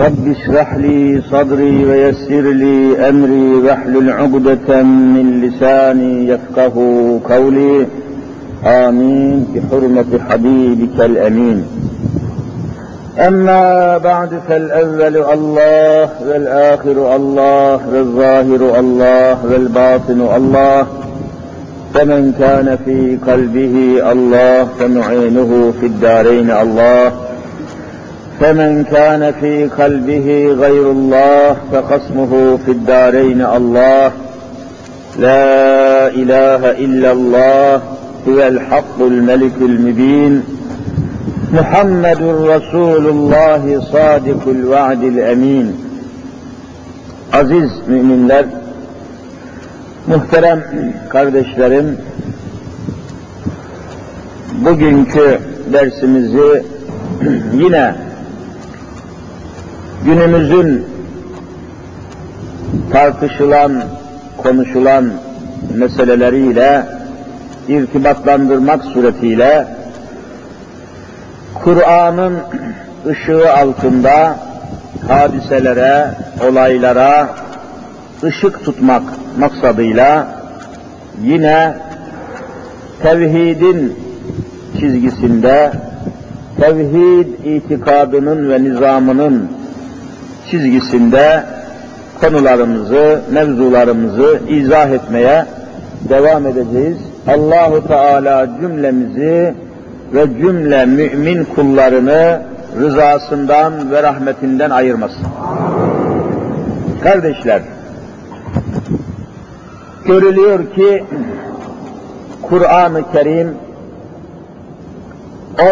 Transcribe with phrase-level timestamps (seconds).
[0.00, 6.74] رب اشرح لي صدري ويسر لي أمري واحلل عقدة من لساني يفقه
[7.30, 7.86] قولي.
[8.66, 9.46] آمين.
[9.54, 11.64] بحرمة حبيبك الأمين.
[13.18, 20.86] أما بعد فالأول الله والآخر الله والظاهر الله والباطن الله.
[21.94, 27.27] فمن كان في قلبه الله فمعينه في الدارين الله.
[28.39, 34.11] فمن كان في قلبه غير الله فخصمه في الدارين الله
[35.19, 37.81] لا إله إلا الله
[38.27, 40.43] هو الحق الملك المبين
[41.53, 45.75] محمد رسول الله صادق الوعد الأمين
[47.33, 48.45] Aziz müminler,
[50.07, 50.63] muhterem
[51.09, 51.97] kardeşlerim,
[54.65, 55.39] bugünkü
[55.73, 56.63] dersimizi
[57.53, 57.95] yine
[60.04, 60.86] günümüzün
[62.92, 63.82] tartışılan,
[64.36, 65.10] konuşulan
[65.74, 66.86] meseleleriyle
[67.68, 69.66] irtibatlandırmak suretiyle
[71.54, 72.34] Kur'an'ın
[73.06, 74.36] ışığı altında
[75.08, 76.06] hadiselere,
[76.50, 77.28] olaylara
[78.22, 79.02] ışık tutmak
[79.38, 80.28] maksadıyla
[81.22, 81.78] yine
[83.02, 83.98] tevhidin
[84.80, 85.72] çizgisinde,
[86.60, 89.57] tevhid itikadının ve nizamının
[90.50, 91.44] çizgisinde
[92.20, 95.46] konularımızı, mevzularımızı izah etmeye
[96.08, 96.96] devam edeceğiz.
[97.28, 99.54] Allahu Teala cümlemizi
[100.14, 102.42] ve cümle mümin kullarını
[102.80, 105.26] rızasından ve rahmetinden ayırmasın.
[107.02, 107.62] Kardeşler,
[110.06, 111.04] görülüyor ki
[112.42, 113.54] Kur'an-ı Kerim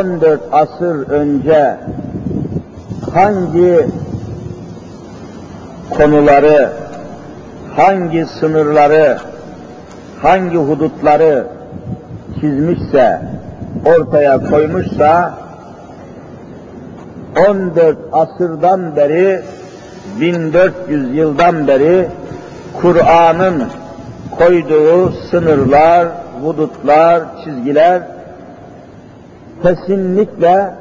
[0.00, 1.76] 14 asır önce
[3.14, 3.86] hangi
[5.90, 6.72] konuları,
[7.76, 9.18] hangi sınırları,
[10.22, 11.46] hangi hudutları
[12.40, 13.20] çizmişse,
[13.86, 15.34] ortaya koymuşsa,
[17.48, 19.42] 14 asırdan beri,
[20.20, 22.08] 1400 yıldan beri
[22.80, 23.64] Kur'an'ın
[24.38, 26.08] koyduğu sınırlar,
[26.42, 28.02] hudutlar, çizgiler
[29.62, 30.74] kesinlikle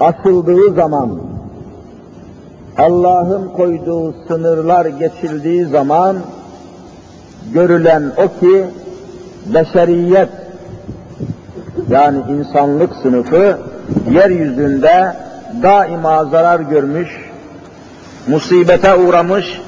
[0.00, 1.20] asıldığı zaman
[2.78, 6.16] Allah'ın koyduğu sınırlar geçildiği zaman
[7.52, 8.64] görülen o ki
[9.54, 10.28] beşeriyet
[11.90, 13.58] yani insanlık sınıfı
[14.10, 15.12] yeryüzünde
[15.62, 17.08] daima zarar görmüş,
[18.28, 19.60] musibete uğramış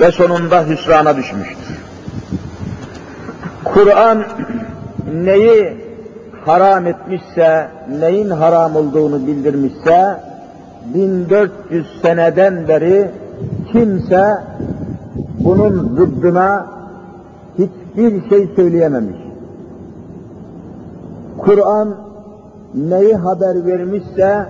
[0.00, 1.78] ve sonunda hüsrana düşmüştür.
[3.64, 4.24] Kur'an
[5.14, 5.76] neyi
[6.44, 7.68] haram etmişse,
[8.00, 10.20] neyin haram olduğunu bildirmişse,
[10.94, 13.10] 1400 seneden beri
[13.72, 14.38] kimse
[15.40, 16.66] bunun zıddına
[17.58, 19.16] hiçbir şey söyleyememiş.
[21.38, 21.96] Kur'an
[22.74, 24.46] neyi haber vermişse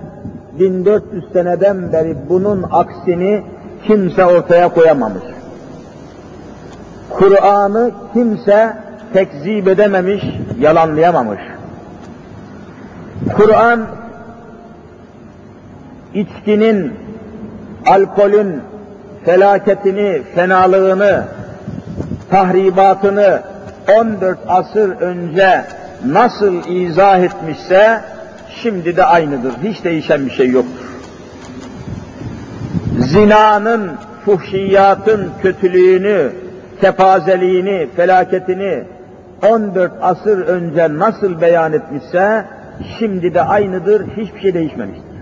[0.59, 3.43] 1400 seneden beri bunun aksini
[3.87, 5.23] kimse ortaya koyamamış.
[7.09, 8.77] Kur'an'ı kimse
[9.13, 10.23] tekzip edememiş,
[10.59, 11.39] yalanlayamamış.
[13.37, 13.79] Kur'an
[16.15, 16.93] içkinin,
[17.85, 18.61] alkolün
[19.25, 21.23] felaketini, fenalığını,
[22.31, 23.41] tahribatını
[23.99, 25.65] 14 asır önce
[26.05, 28.01] nasıl izah etmişse
[28.61, 29.53] şimdi de aynıdır.
[29.63, 30.85] Hiç değişen bir şey yoktur.
[32.99, 33.91] Zinanın,
[34.25, 36.31] fuhşiyatın kötülüğünü,
[36.81, 38.83] tepazeliğini, felaketini
[39.49, 42.45] 14 asır önce nasıl beyan etmişse
[42.99, 44.07] şimdi de aynıdır.
[44.17, 45.14] Hiçbir şey değişmemiştir.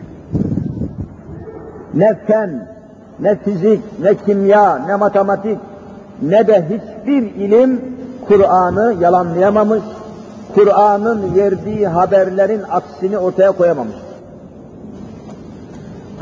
[1.94, 2.68] Ne fen,
[3.20, 5.60] ne fizik, ne kimya, ne matematik,
[6.22, 7.82] ne de hiçbir ilim
[8.28, 9.84] Kur'an'ı yalanlayamamış,
[10.56, 13.96] Kur'an'ın verdiği haberlerin aksini ortaya koyamamış.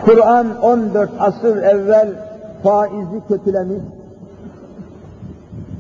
[0.06, 2.10] Kur'an 14 asır evvel
[2.64, 3.84] faizi kötülemiş,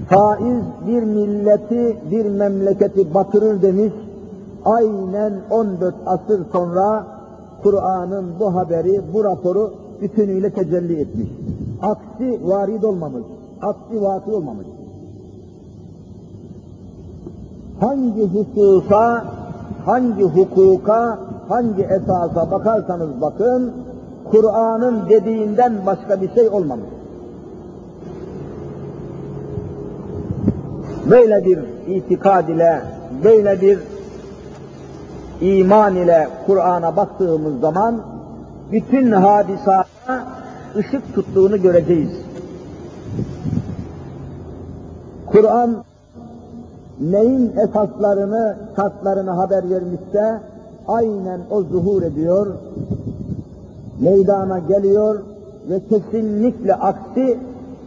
[0.10, 3.94] faiz bir milleti, bir memleketi batırır demiş,
[4.66, 7.06] aynen 14 asır sonra
[7.64, 11.27] Kur'an'ın bu haberi, bu raporu bütünüyle tecelli etmiş.
[11.81, 13.24] Aksi varid olmamış,
[13.62, 14.68] aksi vaki olmamış.
[17.80, 19.25] Hangi hususa,
[19.86, 21.19] hangi hukuka,
[21.50, 23.74] hangi esasa bakarsanız bakın,
[24.31, 26.89] Kur'an'ın dediğinden başka bir şey olmamış.
[31.09, 32.81] Böyle bir itikad ile,
[33.24, 33.80] böyle bir
[35.42, 38.11] iman ile Kur'an'a baktığımız zaman
[38.72, 40.28] bütün hadisata
[40.76, 42.10] ışık tuttuğunu göreceğiz.
[45.26, 45.84] Kur'an
[47.00, 50.40] neyin esaslarını, şartlarını haber vermişse
[50.88, 52.48] aynen o zuhur ediyor,
[54.00, 55.20] meydana geliyor
[55.70, 57.40] ve kesinlikle aksi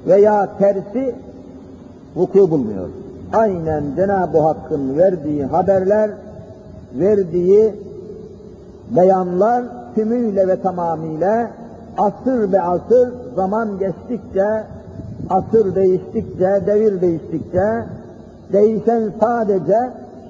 [0.07, 1.15] veya tersi
[2.17, 2.89] vuku bulmuyor.
[3.33, 6.11] Aynen Cenab-ı Hakk'ın verdiği haberler,
[6.95, 7.75] verdiği
[8.91, 11.51] beyanlar tümüyle ve tamamıyla
[11.99, 14.65] asır be asır zaman geçtikçe,
[15.31, 17.85] asır değiştikçe, devir değiştikçe
[18.53, 19.79] değişen sadece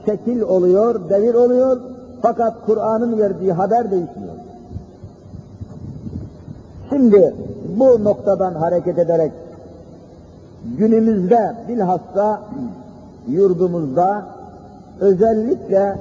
[0.07, 1.81] şekil oluyor, devir oluyor
[2.23, 4.35] fakat Kur'an'ın verdiği haber değişmiyor.
[6.91, 7.35] Şimdi
[7.79, 9.33] bu noktadan hareket ederek
[10.79, 12.43] günümüzde bilhassa
[13.29, 14.25] yurdumuzda
[15.01, 15.99] özellikle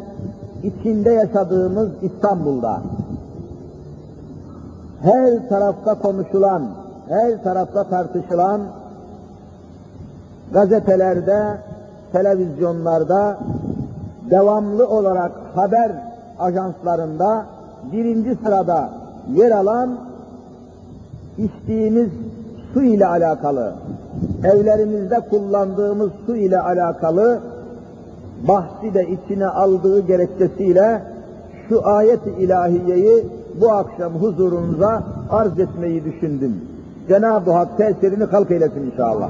[0.63, 2.81] içinde yaşadığımız İstanbul'da
[5.03, 6.63] her tarafta konuşulan,
[7.09, 8.61] her tarafta tartışılan
[10.53, 11.57] gazetelerde,
[12.11, 13.37] televizyonlarda
[14.29, 15.91] devamlı olarak haber
[16.39, 17.45] ajanslarında
[17.91, 18.89] birinci sırada
[19.33, 19.99] yer alan
[21.37, 22.09] içtiğimiz
[22.73, 23.73] su ile alakalı,
[24.43, 27.39] evlerimizde kullandığımız su ile alakalı
[28.47, 31.01] bahsi de içine aldığı gerekçesiyle
[31.69, 36.61] şu ayet-i ilahiyeyi bu akşam huzurunuza arz etmeyi düşündüm.
[37.07, 39.29] Cenab-ı Hak tesirini kalk eylesin inşallah.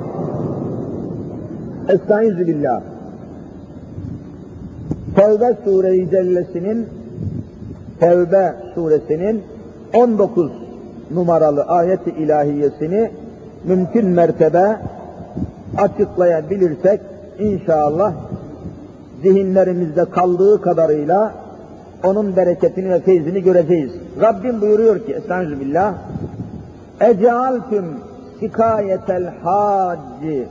[1.90, 2.82] Estaizu billah.
[5.16, 6.88] Tevbe sure-i cellesinin
[8.00, 9.44] Tevbe suresinin
[9.94, 10.52] 19
[11.12, 13.12] numaralı ayet-i ilahiyesini
[13.68, 14.78] mümkün mertebe
[15.78, 17.02] açıklayabilirsek
[17.40, 18.14] inşallah
[19.22, 21.34] zihinlerimizde kaldığı kadarıyla
[22.04, 23.92] onun bereketini ve feyzini göreceğiz.
[24.22, 25.94] Rabbim buyuruyor ki Estağfirullah.
[27.02, 27.86] Ecealtüm
[28.40, 30.48] sikayetel hacci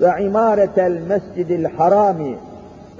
[0.00, 2.36] ve imaretel mescidil harami.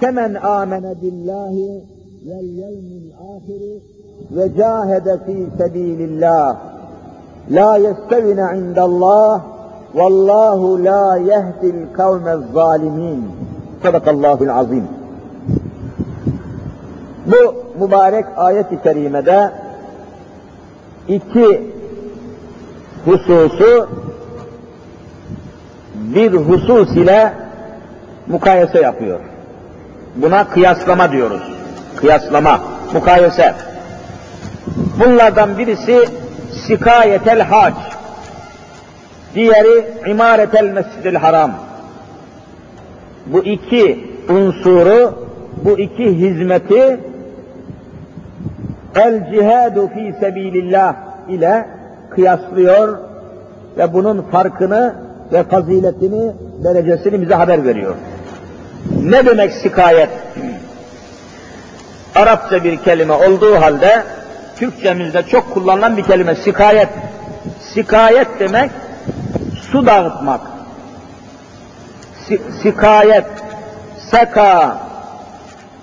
[0.01, 1.85] Kemen amene billahi
[2.27, 3.83] vel yevmil ahiri
[4.31, 6.57] ve cahede fi sebilillah.
[7.51, 9.41] La yestevine indallah.
[9.95, 13.25] Vallahu la yehdil kavmez zalimin.
[13.83, 15.00] Sadakallahul azim
[17.27, 19.51] bu mübarek ayet-i kerimede
[21.09, 21.73] iki
[23.05, 23.89] hususu
[25.95, 27.33] bir husus ile
[28.27, 29.21] mukayese yapıyor.
[30.17, 31.43] Buna kıyaslama diyoruz.
[31.97, 32.61] Kıyaslama,
[32.93, 33.55] mukayese.
[35.01, 36.09] Bunlardan birisi
[36.67, 37.75] sikayetel hac,
[39.35, 41.53] diğeri imaretel mescidil haram.
[43.27, 45.15] Bu iki unsuru,
[45.65, 47.01] bu iki hizmeti
[48.95, 50.95] el cihadu fi sebilillah
[51.29, 51.67] ile
[52.11, 52.99] kıyaslıyor
[53.79, 54.95] ve bunun farkını
[55.33, 56.33] ve faziletini,
[56.65, 57.95] derecesini bize haber veriyor.
[59.03, 60.11] Ne demek sikayet?
[62.15, 64.03] Arapça bir kelime olduğu halde
[64.57, 66.89] Türkçemizde çok kullanılan bir kelime sikayet.
[67.75, 68.71] Sikayet demek
[69.73, 70.41] su dağıtmak.
[72.27, 73.27] Si sikayet,
[74.11, 74.77] seka,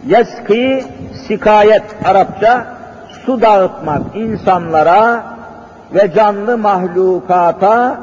[0.07, 0.85] yeski,
[1.27, 2.76] sikayet Arapça
[3.25, 5.23] su dağıtmak insanlara
[5.93, 7.99] ve canlı mahlukata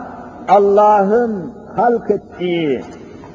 [0.49, 2.85] Allah'ın halk ettiği,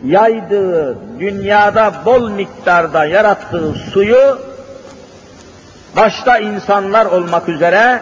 [0.05, 4.37] yaydığı, dünyada bol miktarda yarattığı suyu
[5.97, 8.01] başta insanlar olmak üzere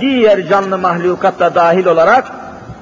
[0.00, 2.24] diğer canlı mahlukat da dahil olarak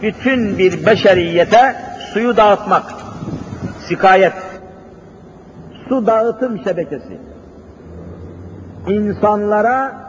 [0.03, 1.77] bütün bir beşeriyete
[2.13, 2.83] suyu dağıtmak.
[3.89, 4.33] Sikayet.
[5.89, 7.19] Su dağıtım şebekesi.
[8.89, 10.06] İnsanlara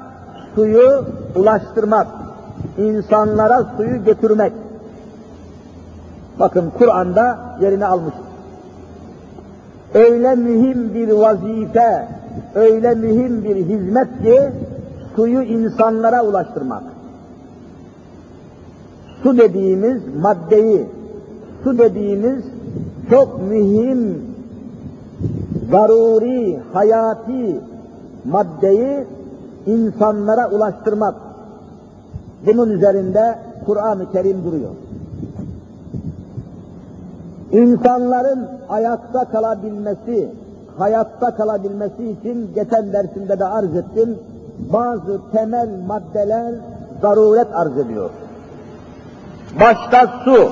[0.57, 2.07] suyu ulaştırmak.
[2.77, 4.53] insanlara suyu götürmek.
[6.39, 8.13] Bakın Kur'an'da yerini almış.
[9.93, 12.07] Öyle mühim bir vazife,
[12.55, 14.41] öyle mühim bir hizmet ki
[15.15, 16.83] suyu insanlara ulaştırmak.
[19.23, 20.85] Su dediğimiz maddeyi,
[21.63, 22.43] su dediğimiz
[23.09, 24.21] çok mühim,
[25.71, 27.59] zaruri, hayati
[28.25, 29.05] maddeyi
[29.67, 31.15] insanlara ulaştırmak.
[32.45, 34.71] Bunun üzerinde Kur'an-ı Kerim duruyor.
[37.51, 40.29] İnsanların ayakta kalabilmesi,
[40.77, 44.19] hayatta kalabilmesi için geçen dersimde de arz ettim,
[44.73, 46.53] bazı temel maddeler
[47.01, 48.09] zaruret arz ediyor.
[49.59, 50.49] Başta su.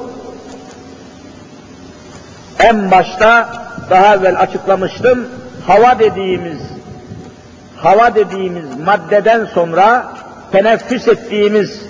[2.59, 3.47] En başta
[3.89, 5.19] daha evvel açıklamıştım,
[5.67, 6.74] hava dediğimiz
[7.85, 10.05] hava dediğimiz maddeden sonra
[10.51, 11.85] teneffüs ettiğimiz,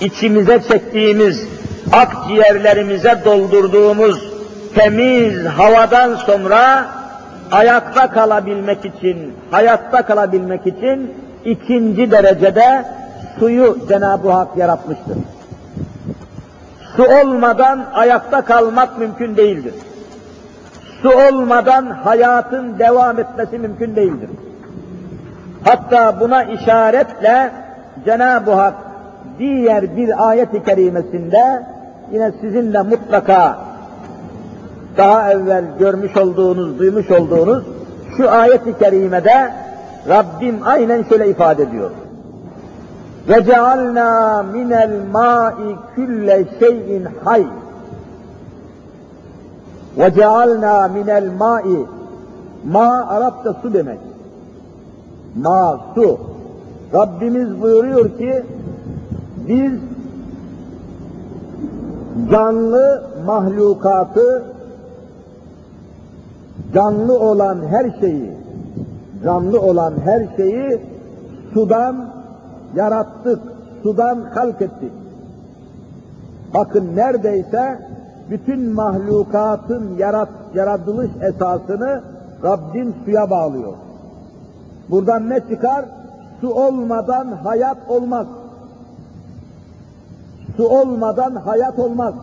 [0.00, 1.46] içimize çektiğimiz,
[1.92, 4.32] akciğerlerimize doldurduğumuz
[4.74, 6.86] temiz havadan sonra
[7.52, 11.14] ayakta kalabilmek için, hayatta kalabilmek için
[11.44, 12.84] ikinci derecede
[13.38, 15.16] suyu Cenab-ı Hak yaratmıştır.
[16.96, 19.74] Su olmadan ayakta kalmak mümkün değildir.
[21.02, 24.28] Su olmadan hayatın devam etmesi mümkün değildir.
[25.64, 27.50] Hatta buna işaretle
[28.04, 28.74] Cenab-ı Hak
[29.38, 31.62] diğer bir ayet-i kerimesinde
[32.12, 33.58] yine sizinle mutlaka
[34.96, 37.64] daha evvel görmüş olduğunuz, duymuş olduğunuz
[38.16, 39.52] şu ayet-i kerimede
[40.08, 41.90] Rabbim aynen şöyle ifade ediyor.
[43.28, 47.46] Ve cealna minel ma'i külle şeyin hay.
[49.98, 51.86] Ve cealna minel ma'i
[52.64, 53.98] ma Arapça su demek.
[55.42, 55.80] Ma.
[56.94, 58.44] Rabbimiz buyuruyor ki
[59.48, 59.72] biz
[62.30, 64.44] canlı mahlukatı
[66.74, 68.30] canlı olan her şeyi
[69.24, 70.80] canlı olan her şeyi
[71.54, 72.08] sudan
[72.76, 73.40] yarattık,
[73.82, 74.92] sudan halk ettik.
[76.54, 77.78] Bakın neredeyse
[78.30, 82.02] bütün mahlukatın yarat, yaratılış esasını
[82.44, 83.72] Rabbin suya bağlıyor.
[84.90, 85.84] Buradan ne çıkar?
[86.40, 88.26] Su olmadan hayat olmaz.
[90.56, 92.14] Su olmadan hayat olmaz.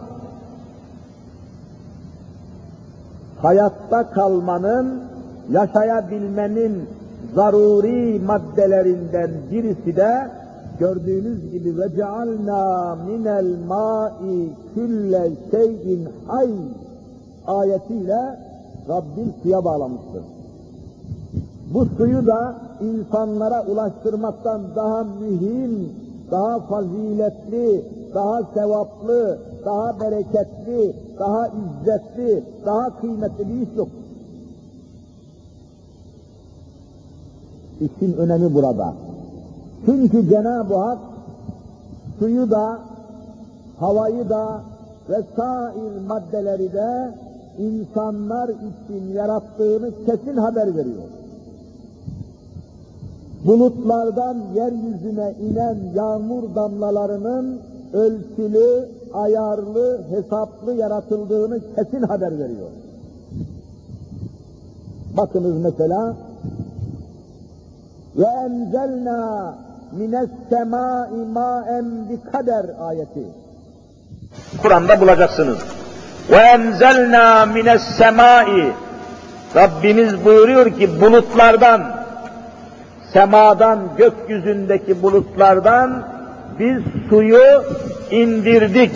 [3.41, 5.03] Hayatta kalmanın,
[5.49, 6.89] yaşayabilmenin
[7.35, 10.29] zaruri maddelerinden birisi de
[10.79, 16.49] gördüğünüz gibi ve cealna minel ma'i külle şeyin hay
[17.47, 18.39] ayetiyle
[18.89, 20.34] Rabbim suya bağlamıştır.
[21.73, 25.89] Bu suyu da insanlara ulaştırmaktan daha mühim,
[26.31, 33.87] daha faziletli, daha sevaplı, daha bereketli, daha izzetli, daha kıymetli bir iş yok.
[37.81, 38.93] İşin önemi burada.
[39.85, 40.99] Çünkü Cenab-ı Hak
[42.19, 42.79] suyu da,
[43.79, 44.61] havayı da
[45.09, 47.11] ve sair maddeleri de
[47.57, 51.03] insanlar için yarattığını kesin haber veriyor.
[53.45, 57.61] Bulutlardan yeryüzüne inen yağmur damlalarının
[57.93, 62.69] ölçülü, ayarlı, hesaplı yaratıldığını kesin haber veriyor.
[65.17, 66.15] Bakınız mesela
[68.17, 69.55] ve enzelna
[69.91, 73.25] mines semai maen bi kader ayeti.
[74.61, 75.57] Kur'an'da bulacaksınız.
[76.31, 78.73] Ve enzelna mines semai
[79.55, 81.94] Rabbimiz buyuruyor ki bulutlardan
[83.15, 86.03] semadan, gökyüzündeki bulutlardan
[86.59, 87.63] biz suyu
[88.11, 88.91] indirdik.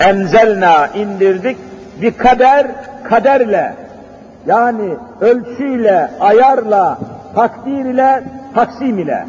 [0.00, 1.56] Enzelna indirdik.
[2.02, 2.66] Bir kader,
[3.04, 3.74] kaderle
[4.46, 6.98] yani ölçüyle, ayarla,
[7.34, 8.24] takdir ile,
[8.54, 9.26] taksim ile.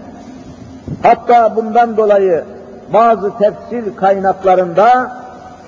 [1.03, 2.43] Hatta bundan dolayı
[2.93, 5.11] bazı tefsir kaynaklarında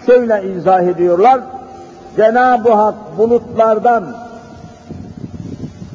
[0.05, 1.39] şöyle izah ediyorlar.
[2.15, 4.03] Cenab-ı Hak bulutlardan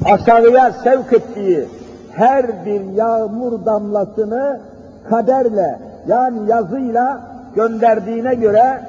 [0.05, 1.76] aşağıya sevk ettiği
[2.17, 4.59] her bir yağmur damlasını
[5.09, 7.21] kaderle yani yazıyla
[7.55, 8.81] gönderdiğine göre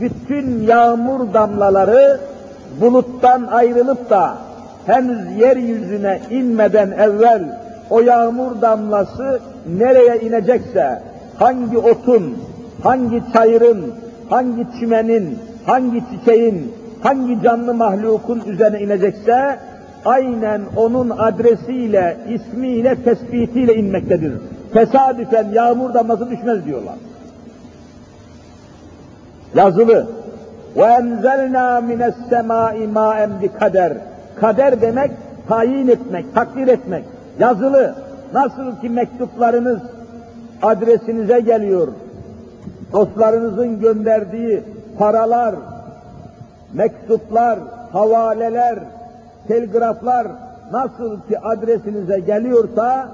[0.00, 2.20] bütün yağmur damlaları
[2.80, 4.34] buluttan ayrılıp da
[4.86, 7.42] henüz yeryüzüne inmeden evvel
[7.90, 9.40] o yağmur damlası
[9.78, 11.02] nereye inecekse,
[11.38, 12.36] hangi otun,
[12.82, 13.94] hangi çayırın,
[14.30, 19.58] hangi çimenin, hangi çiçeğin, hangi canlı mahlukun üzerine inecekse,
[20.05, 24.33] aynen onun adresiyle, ismiyle, tespitiyle inmektedir.
[24.73, 26.95] Tesadüfen yağmur damlası düşmez diyorlar.
[29.55, 30.07] Yazılı.
[30.75, 33.93] وَاَنْزَلْنَا مِنَ السَّمَاءِ مَاءً بِقَدَرٍ
[34.39, 35.11] Kader demek,
[35.47, 37.03] tayin etmek, takdir etmek.
[37.39, 37.95] Yazılı.
[38.33, 39.79] Nasıl ki mektuplarınız
[40.61, 41.87] adresinize geliyor.
[42.93, 44.63] Dostlarınızın gönderdiği
[44.97, 45.55] paralar,
[46.73, 47.59] mektuplar,
[47.91, 48.79] havaleler,
[49.48, 50.26] telgraflar
[50.72, 53.08] nasıl ki adresinize geliyorsa,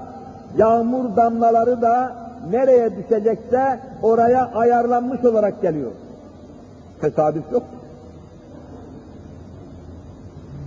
[0.57, 2.15] yağmur damlaları da
[2.51, 5.91] nereye düşecekse oraya ayarlanmış olarak geliyor.
[7.01, 7.63] Tesadüf yok.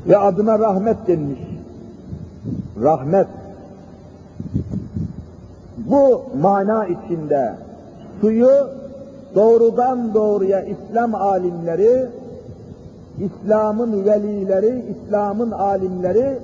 [0.09, 1.41] ve adına rahmet denmiş.
[2.83, 3.27] Rahmet.
[5.77, 7.55] Bu mana içinde
[8.21, 8.69] suyu
[9.35, 12.09] doğrudan doğruya İslam alimleri,
[13.19, 16.39] İslam'ın velileri, İslam'ın alimleri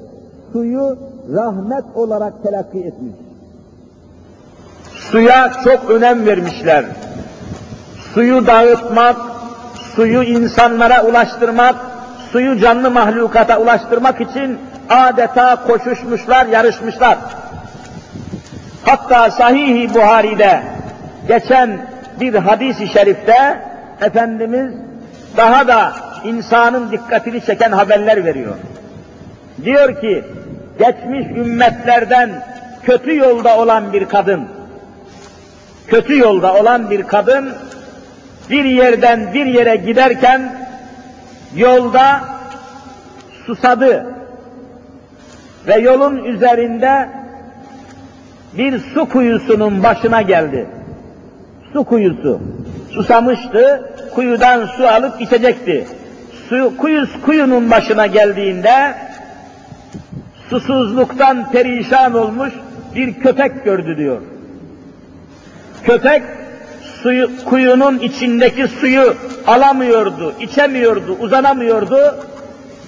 [0.53, 0.99] suyu
[1.35, 3.15] rahmet olarak telakki etmiş.
[4.95, 6.85] Suya çok önem vermişler.
[8.15, 9.17] Suyu dağıtmak,
[9.95, 11.77] suyu insanlara ulaştırmak,
[12.33, 14.59] suyu canlı mahlukata ulaştırmak için
[14.89, 17.19] adeta koşuşmuşlar, yarışmışlar.
[18.85, 20.63] Hatta Sahih-i Buhari'de
[21.29, 21.87] geçen
[22.21, 23.63] bir hadis-i şerifte
[24.01, 24.73] Efendimiz
[25.37, 25.93] daha da
[26.25, 28.55] insanın dikkatini çeken haberler veriyor.
[29.65, 30.25] Diyor ki,
[30.79, 32.45] geçmiş ümmetlerden
[32.83, 34.41] kötü yolda olan bir kadın,
[35.87, 37.49] kötü yolda olan bir kadın
[38.51, 40.67] bir yerden bir yere giderken
[41.57, 42.21] yolda
[43.47, 44.07] susadı
[45.67, 47.09] ve yolun üzerinde
[48.59, 50.67] bir su kuyusunun başına geldi.
[51.73, 52.41] Su kuyusu.
[52.91, 55.87] Susamıştı, kuyudan su alıp içecekti.
[56.51, 58.95] Su, kuyus, kuyunun başına geldiğinde
[60.49, 62.53] susuzluktan perişan olmuş
[62.95, 64.21] bir köpek gördü diyor.
[65.85, 66.23] Köpek
[67.03, 69.15] suyu, kuyunun içindeki suyu
[69.47, 72.17] alamıyordu, içemiyordu, uzanamıyordu.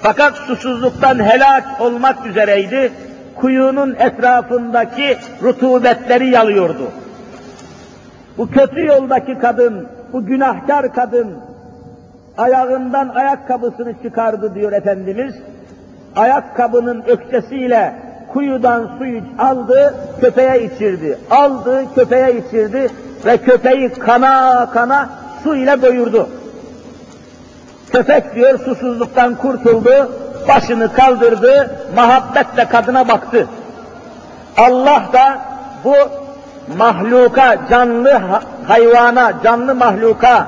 [0.02, 2.92] Fakat susuzluktan helak olmak üzereydi.
[3.34, 6.90] Kuyunun etrafındaki rutubetleri yalıyordu.
[8.38, 11.51] Bu kötü yoldaki kadın, bu günahkar kadın
[12.38, 15.34] ayağından ayakkabısını çıkardı diyor Efendimiz.
[16.16, 17.94] Ayakkabının ökçesiyle
[18.32, 21.18] kuyudan suyu aldı, köpeğe içirdi.
[21.30, 22.88] Aldı, köpeğe içirdi
[23.26, 25.08] ve köpeği kana kana
[25.42, 26.28] su ile doyurdu.
[27.92, 30.12] Köpek diyor susuzluktan kurtuldu,
[30.48, 33.46] başını kaldırdı, muhabbetle kadına baktı.
[34.56, 35.38] Allah da
[35.84, 35.94] bu
[36.76, 38.20] mahluka, canlı
[38.68, 40.46] hayvana, canlı mahluka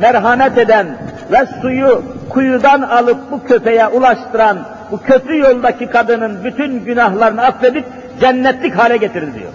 [0.00, 0.86] merhamet eden
[1.32, 4.58] ve suyu kuyudan alıp bu köpeğe ulaştıran
[4.90, 7.84] bu kötü yoldaki kadının bütün günahlarını affedip
[8.20, 9.52] cennetlik hale getirdi diyor.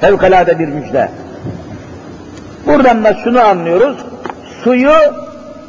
[0.00, 1.08] Fevkalade bir müjde.
[2.66, 3.96] Buradan da şunu anlıyoruz,
[4.64, 4.92] suyu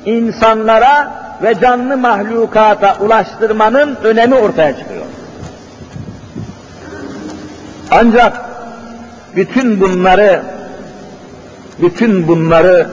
[0.06, 1.12] insanlara
[1.44, 5.06] ve canlı mahlukata ulaştırmanın önemi ortaya çıkıyor.
[7.92, 8.42] Ancak
[9.36, 10.42] bütün bunları
[11.82, 12.88] bütün bunları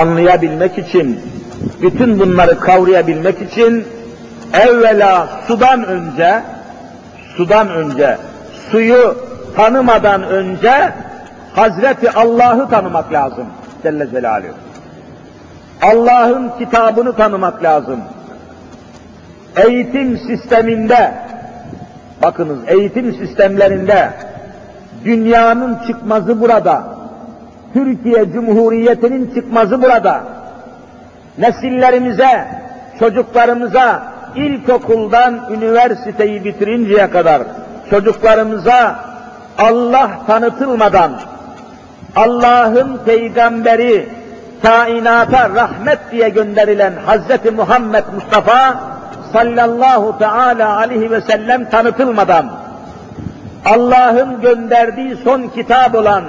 [0.00, 1.20] anlayabilmek için,
[1.82, 3.84] bütün bunları kavrayabilmek için
[4.52, 6.42] evvela sudan önce,
[7.36, 8.18] sudan önce,
[8.70, 9.16] suyu
[9.56, 10.92] tanımadan önce
[11.54, 13.46] Hazreti Allah'ı tanımak lazım.
[13.82, 14.54] Celle Celaluhu.
[15.82, 18.00] Allah'ın kitabını tanımak lazım.
[19.56, 21.14] Eğitim sisteminde,
[22.22, 24.10] bakınız eğitim sistemlerinde
[25.04, 26.84] dünyanın çıkmazı burada.
[27.74, 30.20] Türkiye Cumhuriyeti'nin çıkmazı burada.
[31.38, 32.48] Nesillerimize,
[32.98, 34.02] çocuklarımıza
[34.36, 37.42] ilkokuldan üniversiteyi bitirinceye kadar
[37.90, 38.96] çocuklarımıza
[39.58, 41.12] Allah tanıtılmadan
[42.16, 44.08] Allah'ın peygamberi
[44.62, 48.80] kainata rahmet diye gönderilen Hazreti Muhammed Mustafa
[49.32, 52.46] sallallahu teala aleyhi ve sellem tanıtılmadan
[53.64, 56.24] Allah'ın gönderdiği son kitap olan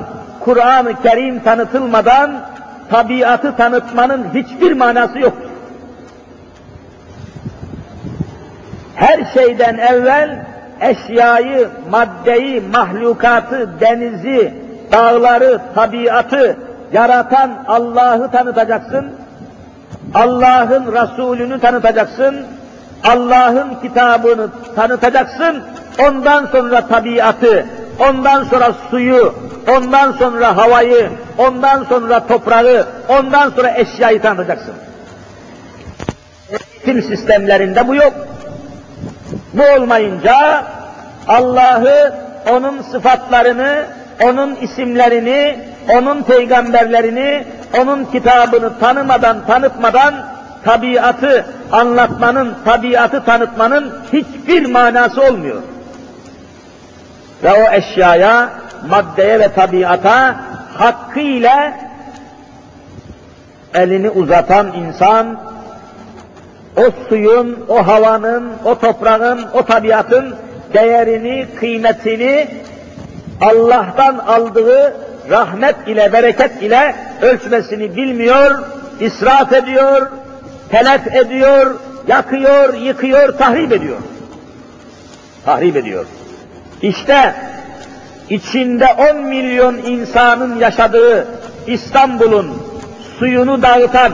[0.45, 2.31] Kur'an-ı Kerim tanıtılmadan
[2.89, 5.33] tabiatı tanıtmanın hiçbir manası yok.
[8.95, 10.45] Her şeyden evvel
[10.81, 14.53] eşyayı, maddeyi, mahlukatı, denizi,
[14.91, 16.57] dağları, tabiatı
[16.93, 19.05] yaratan Allah'ı tanıtacaksın.
[20.13, 22.35] Allah'ın Resulünü tanıtacaksın.
[23.03, 25.63] Allah'ın kitabını tanıtacaksın.
[25.99, 27.65] Ondan sonra tabiatı,
[27.99, 29.35] ondan sonra suyu,
[29.77, 34.73] ondan sonra havayı, ondan sonra toprağı, ondan sonra eşyayı tanıtacaksın.
[36.49, 38.13] Eğitim sistemlerinde bu yok.
[39.53, 40.63] Bu olmayınca
[41.27, 42.13] Allah'ı,
[42.51, 43.85] onun sıfatlarını,
[44.23, 45.59] onun isimlerini,
[45.93, 47.45] onun peygamberlerini,
[47.81, 50.13] onun kitabını tanımadan, tanıtmadan
[50.65, 55.61] tabiatı anlatmanın, tabiatı tanıtmanın hiçbir manası olmuyor.
[57.43, 58.49] Ve o eşyaya,
[58.89, 60.35] maddeye ve tabiata
[60.77, 61.73] hakkıyla
[63.73, 65.39] elini uzatan insan,
[66.77, 70.35] o suyun, o havanın, o toprağın, o tabiatın
[70.73, 72.47] değerini, kıymetini
[73.41, 74.95] Allah'tan aldığı
[75.29, 78.63] rahmet ile, bereket ile ölçmesini bilmiyor,
[78.99, 80.11] israf ediyor,
[80.69, 81.75] telef ediyor,
[82.07, 83.97] yakıyor, yıkıyor, tahrip ediyor.
[85.45, 86.05] Tahrip ediyor.
[86.85, 87.35] İşte
[88.29, 91.27] içinde 10 milyon insanın yaşadığı
[91.67, 92.63] İstanbul'un
[93.19, 94.13] suyunu dağıtan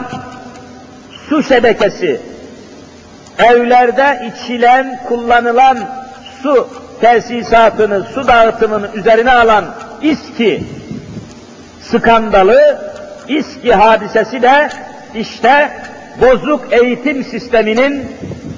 [1.29, 2.21] su şebekesi,
[3.37, 5.77] evlerde içilen, kullanılan
[6.43, 6.67] su
[7.01, 9.65] tesisatını, su dağıtımını üzerine alan
[10.01, 10.63] İSKİ
[11.81, 12.81] skandalı,
[13.27, 14.69] İSKİ hadisesi de
[15.15, 15.71] işte
[16.21, 18.07] bozuk eğitim sisteminin,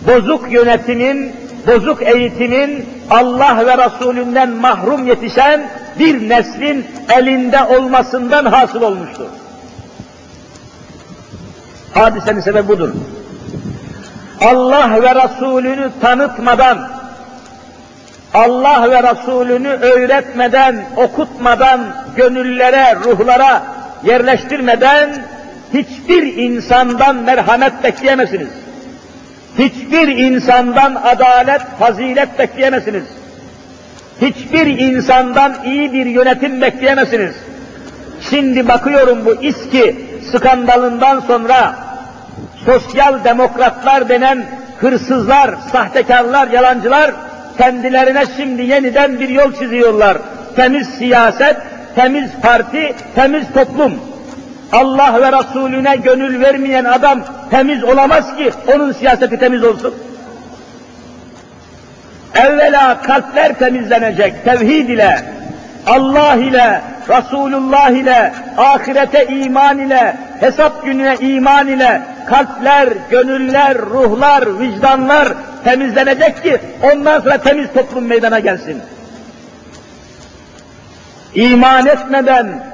[0.07, 6.85] bozuk yönetimin, bozuk eğitimin Allah ve Resulünden mahrum yetişen bir neslin
[7.17, 9.27] elinde olmasından hasıl olmuştur.
[11.93, 12.89] Hadisenin sebebi budur.
[14.41, 16.89] Allah ve Resulünü tanıtmadan,
[18.33, 21.81] Allah ve Resulünü öğretmeden, okutmadan,
[22.15, 23.63] gönüllere, ruhlara
[24.03, 25.25] yerleştirmeden
[25.73, 28.62] hiçbir insandan merhamet bekleyemezsiniz.
[29.59, 33.03] Hiçbir insandan adalet, fazilet bekleyemezsiniz.
[34.21, 37.35] Hiçbir insandan iyi bir yönetim bekleyemezsiniz.
[38.29, 41.75] Şimdi bakıyorum bu İSKİ skandalından sonra
[42.65, 44.45] sosyal demokratlar denen
[44.77, 47.11] hırsızlar, sahtekarlar, yalancılar
[47.57, 50.17] kendilerine şimdi yeniden bir yol çiziyorlar.
[50.55, 51.57] Temiz siyaset,
[51.95, 53.93] temiz parti, temiz toplum.
[54.73, 57.19] Allah ve Resulüne gönül vermeyen adam
[57.51, 59.95] temiz olamaz ki onun siyaseti temiz olsun.
[62.35, 65.19] Evvela kalpler temizlenecek tevhid ile,
[65.87, 75.27] Allah ile, Resulullah ile, ahirete iman ile, hesap gününe iman ile kalpler, gönüller, ruhlar, vicdanlar
[75.63, 76.57] temizlenecek ki
[76.93, 78.81] ondan sonra temiz toplum meydana gelsin.
[81.35, 82.72] İman etmeden,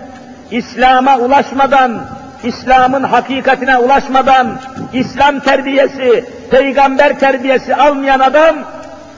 [0.52, 2.02] İslam'a ulaşmadan,
[2.44, 4.60] İslam'ın hakikatine ulaşmadan,
[4.94, 8.56] İslam terbiyesi, peygamber terbiyesi almayan adam,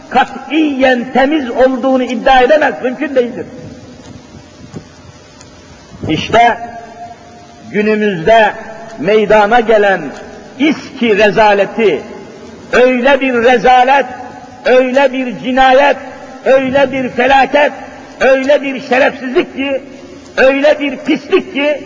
[0.10, 3.46] katiyen temiz olduğunu iddia edemez, mümkün değildir.
[6.10, 6.58] İşte
[7.72, 8.54] günümüzde
[9.00, 10.02] meydana gelen
[10.60, 12.02] İSKİ rezaleti,
[12.72, 14.06] öyle bir rezalet,
[14.66, 15.98] öyle bir cinayet,
[16.46, 17.72] öyle bir felaket,
[18.20, 19.82] öyle bir şerefsizlik ki,
[20.38, 21.84] öyle bir pislik ki,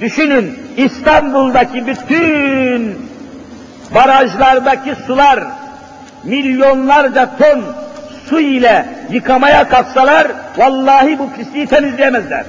[0.00, 2.98] düşünün İstanbul'daki bütün
[3.94, 5.40] barajlardaki sular
[6.24, 7.64] milyonlarca ton
[8.28, 12.44] su ile yıkamaya kalksalar, vallahi bu pisliği temizleyemezler.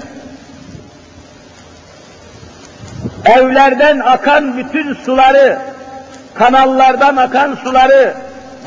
[3.25, 5.57] Evlerden akan bütün suları,
[6.33, 8.13] kanallardan akan suları,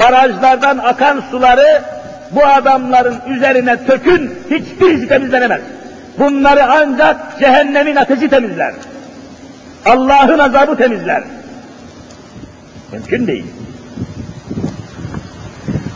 [0.01, 1.83] barajlardan akan suları
[2.31, 5.61] bu adamların üzerine tökün, hiçbirisi temizlenemez.
[6.19, 8.75] Bunları ancak cehennemin ateşi temizler.
[9.87, 11.23] Allah'ın azabı temizler.
[12.93, 13.47] Mümkün değil.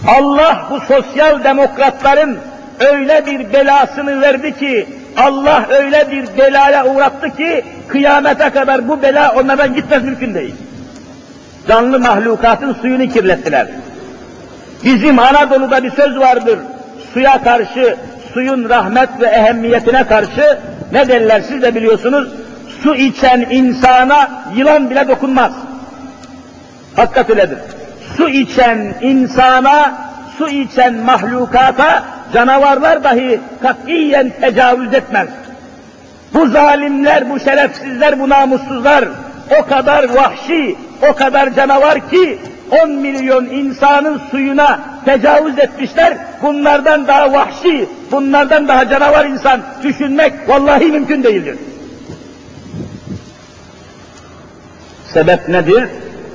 [0.08, 2.38] Allah bu sosyal demokratların
[2.80, 9.34] öyle bir belasını verdi ki, Allah öyle bir belaya uğrattı ki, kıyamete kadar bu bela
[9.34, 10.54] onlardan gitmez mümkün değil.
[11.68, 13.66] Canlı mahlukatın suyunu kirlettiler.
[14.84, 16.58] Bizim Anadolu'da bir söz vardır,
[17.14, 17.96] suya karşı,
[18.34, 20.58] suyun rahmet ve ehemmiyetine karşı
[20.92, 22.28] ne derler siz de biliyorsunuz,
[22.82, 25.52] su içen insana yılan bile dokunmaz.
[26.96, 27.58] Hakikat öyledir.
[28.16, 29.94] Su içen insana,
[30.38, 35.28] su içen mahlukata canavarlar dahi katiyen tecavüz etmez.
[36.34, 39.04] Bu zalimler, bu şerefsizler, bu namussuzlar
[39.60, 40.76] o kadar vahşi,
[41.10, 42.38] o kadar canavar ki
[42.72, 46.16] 10 milyon insanın suyuna tecavüz etmişler.
[46.42, 51.58] Bunlardan daha vahşi, bunlardan daha canavar insan düşünmek vallahi mümkün değildir.
[55.14, 55.88] Sebep nedir?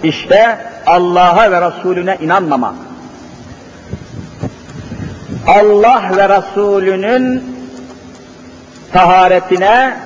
[0.04, 2.76] İşte Allah'a ve Resulüne inanmama.
[5.48, 7.44] Allah ve Resulünün
[8.94, 9.98] taharetine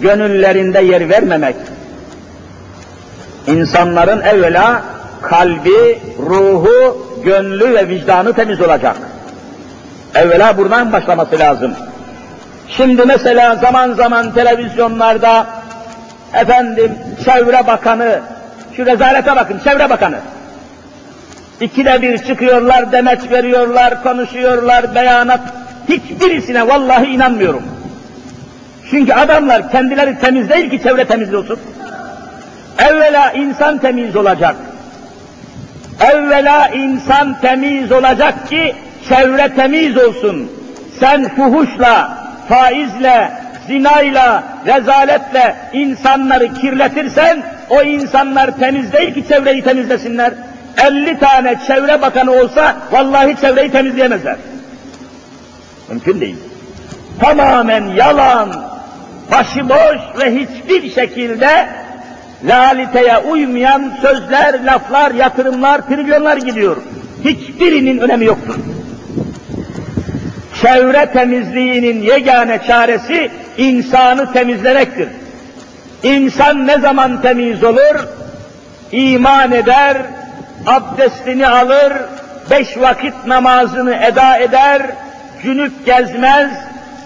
[0.00, 1.56] gönüllerinde yer vermemek.
[3.46, 4.82] İnsanların evvela
[5.22, 8.96] kalbi, ruhu, gönlü ve vicdanı temiz olacak.
[10.14, 11.72] Evvela buradan başlaması lazım.
[12.68, 15.46] Şimdi mesela zaman zaman televizyonlarda
[16.34, 16.92] efendim
[17.24, 18.20] çevre bakanı,
[18.76, 20.18] şu rezalete bakın çevre bakanı.
[21.60, 25.40] İkide bir çıkıyorlar, demeç veriyorlar, konuşuyorlar, beyanat.
[25.88, 27.62] Hiçbirisine vallahi inanmıyorum.
[28.90, 31.58] Çünkü adamlar kendileri temiz değil ki çevre temiz olsun.
[32.78, 34.56] Evvela insan temiz olacak.
[36.00, 38.74] Evvela insan temiz olacak ki
[39.08, 40.52] çevre temiz olsun.
[41.00, 43.32] Sen fuhuşla, faizle,
[43.66, 50.32] zinayla, rezaletle insanları kirletirsen o insanlar temiz değil ki çevreyi temizlesinler.
[50.86, 54.36] 50 tane çevre bakanı olsa vallahi çevreyi temizleyemezler.
[55.88, 56.36] Mümkün değil.
[57.20, 58.48] Tamamen yalan,
[59.32, 61.68] başıboş ve hiçbir şekilde
[62.44, 66.76] laliteye uymayan sözler, laflar, yatırımlar, trilyonlar gidiyor.
[67.24, 68.54] Hiçbirinin önemi yoktur.
[70.62, 75.08] Çevre temizliğinin yegane çaresi insanı temizlemektir.
[76.02, 78.06] İnsan ne zaman temiz olur?
[78.92, 79.96] İman eder,
[80.66, 81.92] abdestini alır,
[82.50, 84.82] beş vakit namazını eda eder,
[85.42, 86.50] cünüp gezmez,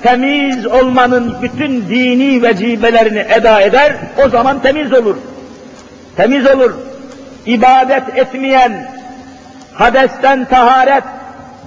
[0.05, 3.93] temiz olmanın bütün dini vecibelerini eda eder,
[4.25, 5.17] o zaman temiz olur.
[6.17, 6.75] Temiz olur.
[7.47, 8.90] İbadet etmeyen,
[9.75, 11.05] hadesten taharet,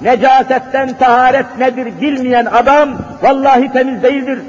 [0.02, 2.89] necasetten taharet nedir bilmeyen adam,
[3.21, 4.39] vallahi temiz değildir.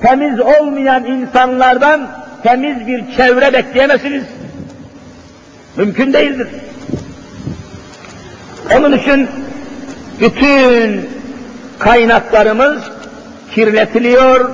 [0.00, 2.08] Temiz olmayan insanlardan
[2.42, 4.24] temiz bir çevre bekleyemezsiniz.
[5.76, 6.48] Mümkün değildir.
[8.76, 9.28] Onun için
[10.20, 11.17] bütün
[11.78, 12.82] kaynaklarımız
[13.54, 14.50] kirletiliyor,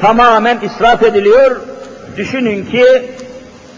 [0.00, 1.60] tamamen israf ediliyor.
[2.16, 2.86] Düşünün ki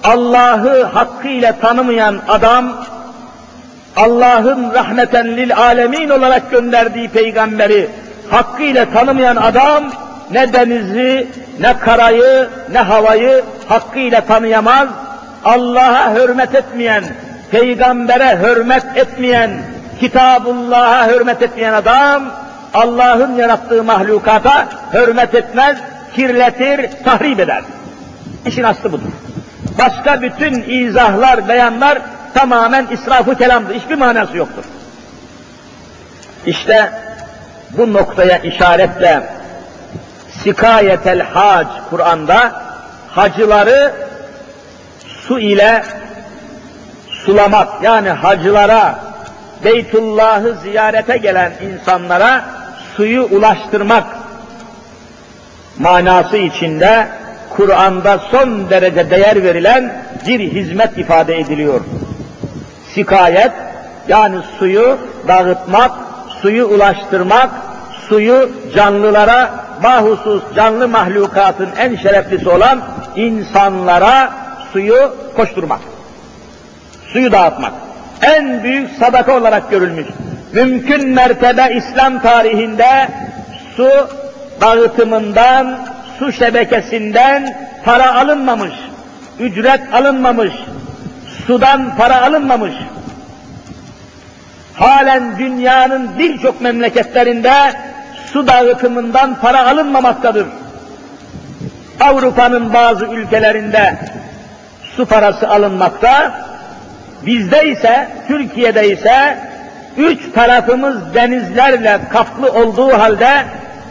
[0.05, 2.85] Allah'ı hakkıyla tanımayan adam,
[3.97, 7.89] Allah'ın rahmeten lil alemin olarak gönderdiği peygamberi
[8.31, 9.85] hakkıyla tanımayan adam
[10.31, 11.29] ne denizi,
[11.61, 14.89] ne karayı, ne havayı hakkıyla tanıyamaz.
[15.45, 17.05] Allah'a hürmet etmeyen,
[17.51, 19.51] peygambere hürmet etmeyen,
[20.01, 22.23] Kitabullah'a hürmet etmeyen adam,
[22.77, 25.77] Allah'ın yarattığı mahlukata hürmet etmez,
[26.15, 27.63] kirletir, tahrip eder.
[28.47, 29.13] İşin aslı budur.
[29.79, 31.99] Başka bütün izahlar, beyanlar
[32.35, 33.75] tamamen israfı kelamdır.
[33.75, 34.65] Hiçbir manası yoktur.
[36.47, 36.91] İşte
[37.71, 39.23] bu noktaya işaretle
[40.43, 42.63] Sikayetel Hac Kur'an'da
[43.11, 43.93] hacıları
[45.07, 45.83] su ile
[47.09, 48.99] sulamak yani hacılara
[49.65, 52.45] Beytullah'ı ziyarete gelen insanlara
[52.97, 54.05] suyu ulaştırmak
[55.79, 57.09] manası içinde
[57.51, 61.81] Kur'an'da son derece değer verilen bir hizmet ifade ediliyor.
[62.95, 63.53] Sikayet
[64.09, 65.93] yani suyu dağıtmak,
[66.43, 67.51] suyu ulaştırmak,
[68.09, 69.51] suyu canlılara,
[69.83, 72.81] bahusus canlı mahlukatın en şereflisi olan
[73.17, 74.33] insanlara
[74.73, 75.81] suyu koşturmak.
[77.13, 77.73] Suyu dağıtmak.
[78.23, 80.07] En büyük sadaka olarak görülmüş.
[80.53, 83.09] Mümkün mertebe İslam tarihinde
[83.77, 83.91] su
[84.61, 85.79] dağıtımından,
[86.19, 88.73] su şebekesinden para alınmamış,
[89.39, 90.53] ücret alınmamış,
[91.47, 92.75] sudan para alınmamış.
[94.75, 97.53] Halen dünyanın birçok memleketlerinde
[98.33, 100.47] su dağıtımından para alınmamaktadır.
[102.01, 103.97] Avrupa'nın bazı ülkelerinde
[104.97, 106.33] su parası alınmakta,
[107.27, 109.39] bizde ise, Türkiye'de ise
[109.99, 113.45] üç tarafımız denizlerle kaplı olduğu halde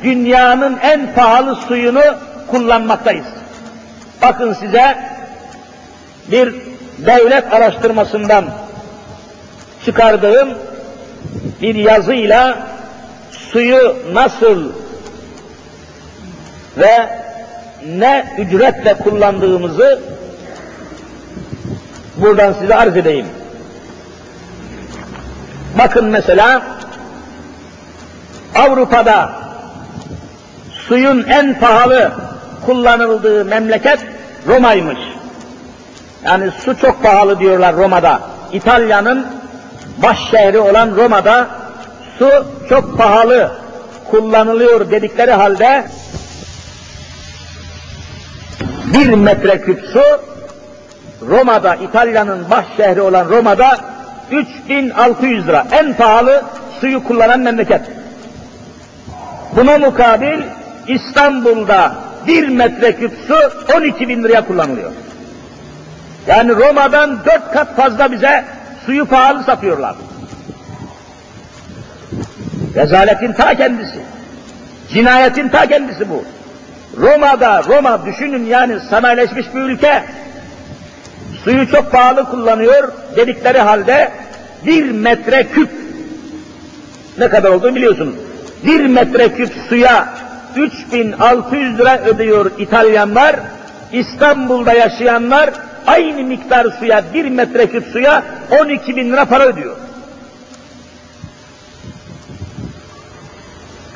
[0.04, 2.04] dünyanın en pahalı suyunu
[2.48, 3.26] kullanmaktayız.
[4.22, 4.98] Bakın size
[6.32, 6.56] bir
[6.98, 8.46] devlet araştırmasından
[9.86, 10.50] çıkardığım
[11.62, 12.58] bir yazıyla
[13.32, 14.72] suyu nasıl
[16.78, 17.10] ve
[17.98, 20.00] ne ücretle kullandığımızı
[22.18, 23.26] buradan size arz edeyim.
[25.78, 26.62] Bakın mesela
[28.56, 29.30] Avrupa'da
[30.88, 32.12] suyun en pahalı
[32.66, 34.00] kullanıldığı memleket
[34.48, 35.00] Roma'ymış.
[36.26, 38.20] Yani su çok pahalı diyorlar Roma'da.
[38.52, 39.28] İtalya'nın
[39.98, 41.48] baş şehri olan Roma'da
[42.20, 43.52] su çok pahalı
[44.12, 45.86] kullanılıyor dedikleri halde
[48.94, 50.04] bir metreküp su
[51.30, 53.95] Roma'da, İtalya'nın baş şehri olan Roma'da
[54.32, 55.68] 3600 lira.
[55.72, 56.44] En pahalı
[56.80, 57.82] suyu kullanan memleket.
[59.56, 60.42] Buna mukabil
[60.88, 61.96] İstanbul'da
[62.28, 63.36] bir metreküp su
[63.78, 64.92] 12 bin liraya kullanılıyor.
[66.28, 68.46] Yani Roma'dan dört kat fazla bize
[68.86, 69.96] suyu pahalı satıyorlar.
[72.76, 74.00] Rezaletin ta kendisi.
[74.94, 76.24] Cinayetin ta kendisi bu.
[76.98, 80.04] Roma'da, Roma düşünün yani sanayileşmiş bir ülke.
[81.46, 84.12] Suyu çok pahalı kullanıyor dedikleri halde
[84.66, 85.70] bir metre küp
[87.18, 88.16] ne kadar olduğunu biliyorsunuz.
[88.66, 90.08] Bir metre küp suya
[90.56, 93.36] 3600 lira ödüyor İtalyanlar,
[93.92, 95.50] İstanbul'da yaşayanlar
[95.88, 98.24] aynı miktar suya, bir metreküp suya
[98.62, 99.76] 12 bin lira para ödüyor.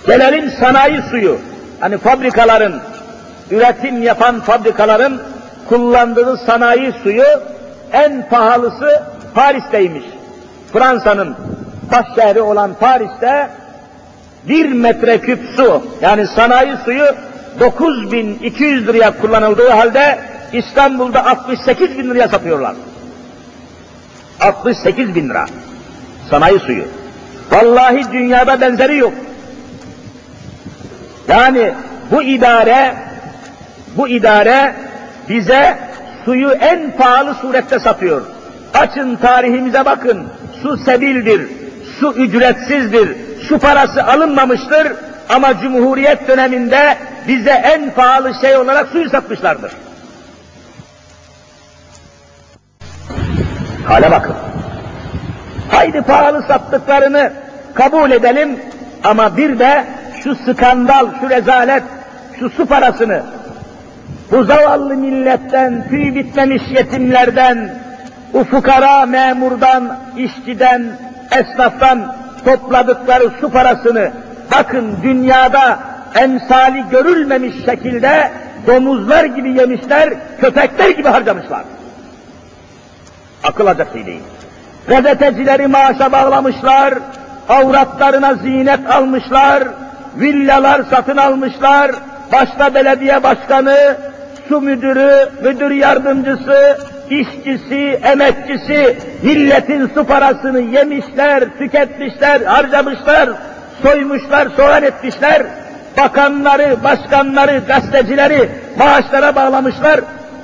[0.08, 1.40] Gelelim sanayi suyu.
[1.80, 2.82] Hani fabrikaların,
[3.52, 5.22] üretim yapan fabrikaların
[5.70, 7.26] kullandığı sanayi suyu
[7.92, 9.04] en pahalısı
[9.36, 10.04] Paris'teymiş.
[10.74, 11.36] Fransa'nın
[11.92, 13.50] baş şehri olan Paris'te
[14.48, 17.06] bir metreküp su yani sanayi suyu
[17.60, 20.20] 9200 liraya kullanıldığı halde
[20.54, 22.76] İstanbul'da 68 bin liraya satıyorlar.
[24.40, 25.46] 68 bin lira.
[26.30, 26.84] Sanayi suyu.
[27.52, 29.14] Vallahi dünyada benzeri yok.
[31.28, 31.74] Yani
[32.12, 32.96] bu idare,
[33.98, 34.76] bu idare
[35.30, 35.78] bize
[36.26, 38.22] suyu en pahalı surette satıyor.
[38.74, 40.28] Açın tarihimize bakın.
[40.62, 41.48] Su sebildir,
[42.00, 43.10] su ücretsizdir,
[43.48, 44.88] su parası alınmamıştır
[45.30, 49.72] ama Cumhuriyet döneminde bize en pahalı şey olarak suyu satmışlardır.
[53.86, 54.36] Hale bakın.
[55.72, 57.34] Haydi pahalı sattıklarını
[57.74, 58.60] kabul edelim
[59.04, 59.86] ama bir de
[60.24, 61.84] şu skandal, şu rezalet,
[62.40, 63.24] şu su parasını
[64.32, 67.70] bu zavallı milletten, tüy bitmemiş yetimlerden,
[68.34, 70.86] bu fukara memurdan, işçiden,
[71.32, 72.16] esnaftan
[72.46, 74.12] topladıkları su parasını
[74.52, 75.80] bakın dünyada
[76.16, 78.32] emsali görülmemiş şekilde
[78.68, 80.10] domuzlar gibi yemişler,
[80.42, 81.64] köpekler gibi harcamışlar.
[83.44, 84.22] Akıl şey değil.
[84.88, 86.94] Gazetecileri maaşa bağlamışlar,
[87.50, 89.64] avratlarına zinet almışlar,
[90.16, 91.92] villalar satın almışlar,
[92.32, 93.98] başta belediye başkanı,
[94.48, 96.78] su müdürü, müdür yardımcısı,
[97.10, 103.30] işçisi, emekçisi, milletin su parasını yemişler, tüketmişler, harcamışlar,
[103.82, 105.44] soymuşlar, soğan etmişler,
[105.98, 110.00] bakanları, başkanları, gazetecileri maaşlara bağlamışlar,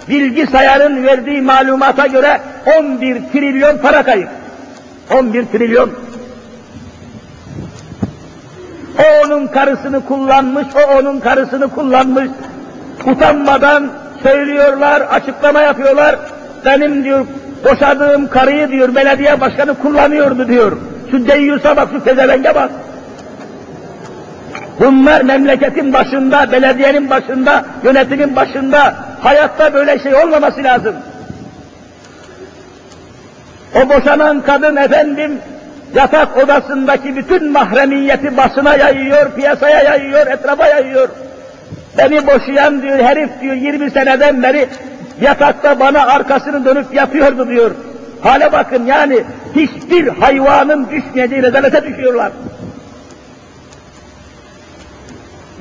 [0.10, 2.42] bilgisayarın verdiği malumata göre
[2.80, 4.30] 11 trilyon para kayıp.
[5.14, 5.90] 11 trilyon.
[9.00, 12.30] O onun karısını kullanmış, o onun karısını kullanmış.
[13.06, 13.90] Utanmadan
[14.24, 16.16] söylüyorlar, açıklama yapıyorlar.
[16.66, 17.26] Benim diyor,
[17.64, 20.78] boşadığım karıyı diyor, belediye başkanı kullanıyordu diyor.
[21.12, 22.70] Şu deyyusa bak, şu tezevenge bak.
[24.80, 30.96] Bunlar memleketin başında, belediyenin başında, yönetimin başında, hayatta böyle şey olmaması lazım.
[33.76, 35.40] O boşanan kadın efendim,
[35.96, 41.10] yatak odasındaki bütün mahremiyeti basına yayıyor, piyasaya yayıyor, etrafa yayıyor.
[41.98, 44.68] Beni boşayan diyor herif diyor 20 seneden beri
[45.22, 47.72] yatakta bana arkasını dönüp yatıyordu diyor.
[48.22, 49.24] Hale bakın yani
[49.56, 52.32] hiçbir hayvanın düşmeyeceği rezalete düşüyorlar.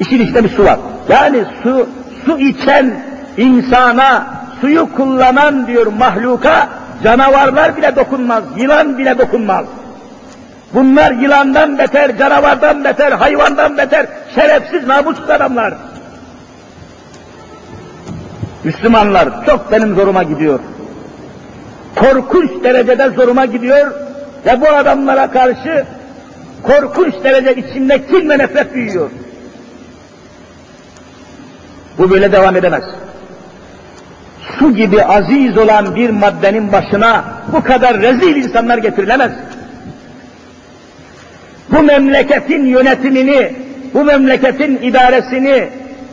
[0.01, 0.79] İşin işte bir su var.
[1.09, 1.89] Yani su,
[2.27, 2.95] su içen
[3.37, 4.27] insana,
[4.61, 6.69] suyu kullanan diyor mahluka,
[7.03, 9.65] canavarlar bile dokunmaz, yılan bile dokunmaz.
[10.75, 15.75] Bunlar yılandan beter, canavardan beter, hayvandan beter, şerefsiz, namussuz adamlar.
[18.65, 20.61] Müslümanlar çok benim zoruma gidiyor.
[21.97, 23.91] Korkunç derecede zoruma gidiyor
[24.47, 25.85] ve bu adamlara karşı
[26.63, 29.11] korkunç derece içimde kin ve nefret büyüyor.
[31.99, 32.85] Bu böyle devam edemez.
[34.59, 39.33] Su gibi aziz olan bir maddenin başına bu kadar rezil insanlar getirilemez.
[41.71, 43.53] Bu memleketin yönetimini,
[43.95, 45.69] bu memleketin idaresini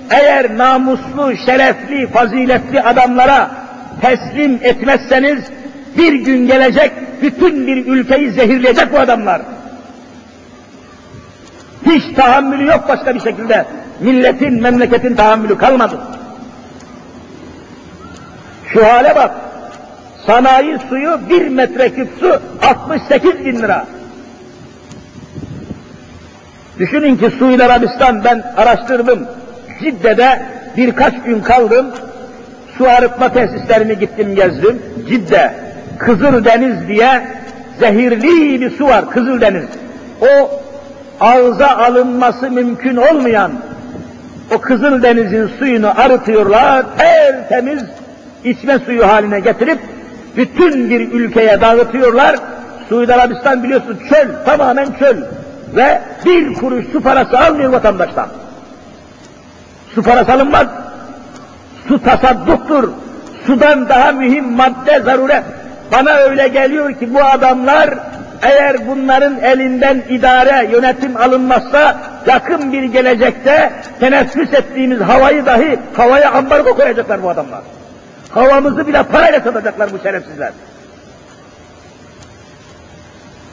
[0.10, 3.52] eğer namuslu, şerefli, faziletli adamlara
[4.02, 5.40] teslim etmezseniz
[5.98, 9.42] bir gün gelecek bütün bir ülkeyi zehirleyecek bu adamlar.
[11.86, 13.66] Hiç tahammülü yok başka bir şekilde.
[14.00, 16.00] Milletin, memleketin tahammülü kalmadı.
[18.74, 19.32] Şu hale bak.
[20.28, 23.86] Sanayi suyu bir metreküp su 68 bin lira.
[26.80, 29.28] Düşünün ki Suudi Arabistan ben araştırdım.
[29.82, 30.42] Cidde'de
[30.78, 31.86] birkaç gün kaldım.
[32.78, 34.82] Su arıtma tesislerini gittim gezdim.
[35.10, 35.54] Cidde,
[35.98, 37.22] Kızıldeniz diye
[37.80, 39.66] zehirli bir su var Kızıldeniz.
[40.22, 40.50] O
[41.20, 43.52] ağza alınması mümkün olmayan
[44.56, 47.84] o Kızıldeniz'in suyunu arıtıyorlar, tertemiz
[48.44, 49.80] içme suyu haline getirip
[50.38, 52.36] bütün bir ülkeye dağıtıyorlar.
[52.90, 55.18] Suudi Arabistan biliyorsun çöl, tamamen çöl
[55.76, 58.28] ve bir kuruş su parası almıyor vatandaştan.
[59.96, 60.68] Su parası alınmaz.
[61.88, 62.90] Su tasadduktur.
[63.48, 65.44] Sudan daha mühim madde zaruret.
[65.92, 67.90] Bana öyle geliyor ki bu adamlar
[68.42, 76.76] eğer bunların elinden idare, yönetim alınmazsa yakın bir gelecekte teneffüs ettiğimiz havayı dahi havaya ambargo
[76.76, 77.62] koyacaklar bu adamlar.
[78.30, 80.52] Havamızı bile parayla satacaklar bu şerefsizler.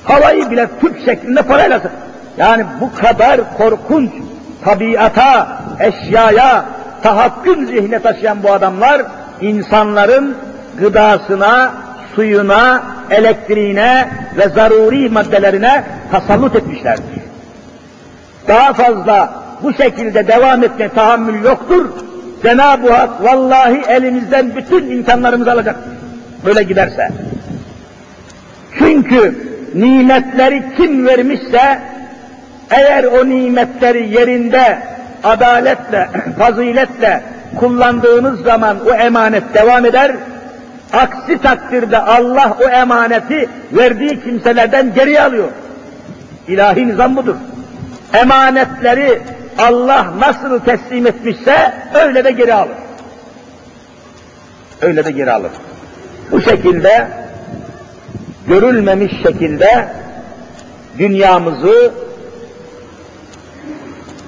[0.04, 2.08] Havayı bile tüp şeklinde parayla satacaklar.
[2.38, 4.10] Yani bu kadar korkunç
[4.64, 5.48] tabiata,
[5.80, 6.64] eşyaya
[7.02, 9.02] tahakküm zihne taşıyan bu adamlar
[9.40, 10.36] insanların
[10.78, 11.72] gıdasına,
[12.14, 17.22] suyuna, elektriğine ve zaruri maddelerine tasallut etmişlerdir.
[18.48, 21.86] Daha fazla bu şekilde devam etme tahammül yoktur.
[22.42, 25.76] Cenab-ı Hak vallahi elimizden bütün imkanlarımızı alacak.
[26.44, 27.08] Böyle giderse.
[28.78, 29.34] Çünkü
[29.74, 31.78] nimetleri kim vermişse
[32.70, 34.78] eğer o nimetleri yerinde
[35.24, 36.08] adaletle,
[36.38, 37.22] faziletle
[37.56, 40.12] kullandığınız zaman o emanet devam eder.
[40.92, 45.48] Aksi takdirde Allah o emaneti verdiği kimselerden geri alıyor.
[46.48, 47.34] İlahi nizam budur.
[48.14, 49.20] Emanetleri
[49.58, 52.76] Allah nasıl teslim etmişse öyle de geri alır.
[54.82, 55.50] Öyle de geri alır.
[56.30, 57.08] Bu şekilde
[58.48, 59.88] görülmemiş şekilde
[60.98, 61.92] dünyamızı,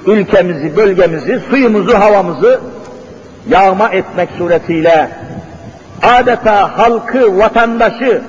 [0.07, 2.61] ülkemizi, bölgemizi, suyumuzu, havamızı
[3.48, 5.11] yağma etmek suretiyle
[6.03, 8.22] adeta halkı, vatandaşı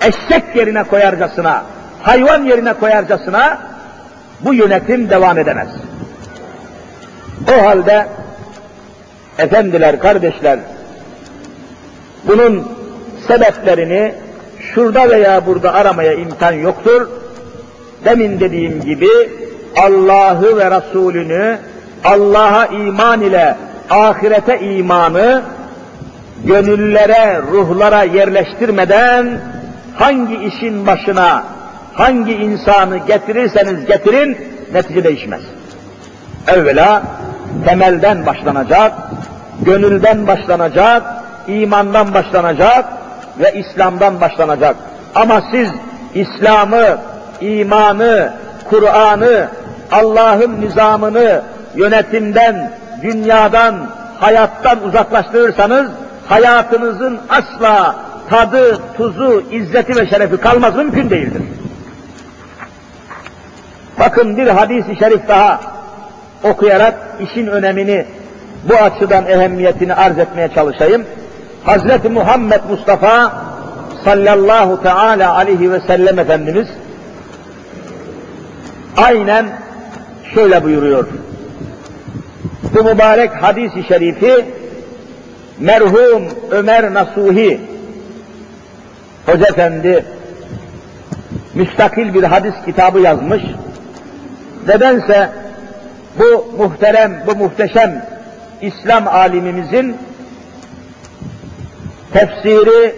[0.00, 1.62] eşek yerine koyarcasına,
[2.02, 3.58] hayvan yerine koyarcasına
[4.40, 5.68] bu yönetim devam edemez.
[7.58, 8.06] O halde
[9.38, 10.58] efendiler, kardeşler,
[12.28, 12.68] bunun
[13.28, 14.14] sebeplerini
[14.60, 17.08] şurada veya burada aramaya imkan yoktur.
[18.04, 19.08] Demin dediğim gibi
[19.76, 21.58] Allah'ı ve Resulünü,
[22.04, 23.56] Allah'a iman ile
[23.90, 25.42] ahirete imanı
[26.44, 29.40] gönüllere, ruhlara yerleştirmeden
[29.96, 31.44] hangi işin başına,
[31.94, 34.38] hangi insanı getirirseniz getirin,
[34.72, 35.42] netice değişmez.
[36.48, 37.02] Evvela
[37.64, 38.92] temelden başlanacak,
[39.62, 41.02] gönülden başlanacak,
[41.48, 42.84] imandan başlanacak
[43.38, 44.76] ve İslam'dan başlanacak.
[45.14, 45.68] Ama siz
[46.14, 46.98] İslam'ı,
[47.40, 48.32] imanı,
[48.70, 49.48] Kur'an'ı,
[49.92, 51.42] Allah'ın nizamını
[51.74, 52.70] yönetimden,
[53.02, 53.74] dünyadan,
[54.20, 55.90] hayattan uzaklaştırırsanız
[56.28, 57.96] hayatınızın asla
[58.30, 61.42] tadı, tuzu, izzeti ve şerefi kalmaz mümkün değildir.
[64.00, 65.60] Bakın bir hadis-i şerif daha
[66.42, 68.06] okuyarak işin önemini
[68.68, 71.04] bu açıdan ehemmiyetini arz etmeye çalışayım.
[71.64, 73.32] Hazreti Muhammed Mustafa
[74.04, 76.68] sallallahu teala aleyhi ve sellem Efendimiz
[78.98, 79.46] aynen
[80.34, 81.08] şöyle buyuruyor.
[82.74, 84.44] Bu mübarek hadis-i şerifi
[85.58, 87.60] merhum Ömer Nasuhi
[89.26, 90.04] Hoca Efendi
[91.54, 93.42] müstakil bir hadis kitabı yazmış.
[94.68, 95.30] Nedense
[96.18, 98.04] bu muhterem, bu muhteşem
[98.62, 99.96] İslam alimimizin
[102.12, 102.94] tefsiri,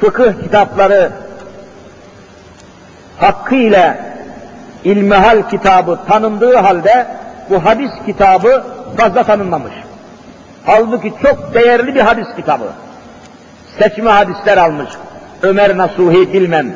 [0.00, 1.10] fıkıh kitapları
[3.18, 4.09] hakkıyla
[4.84, 7.06] ilmihal kitabı tanındığı halde
[7.50, 8.64] bu hadis kitabı
[8.96, 9.72] fazla tanınmamış.
[10.66, 12.64] Halbuki çok değerli bir hadis kitabı.
[13.78, 14.88] Seçme hadisler almış.
[15.42, 16.66] Ömer Nasuhi Bilmem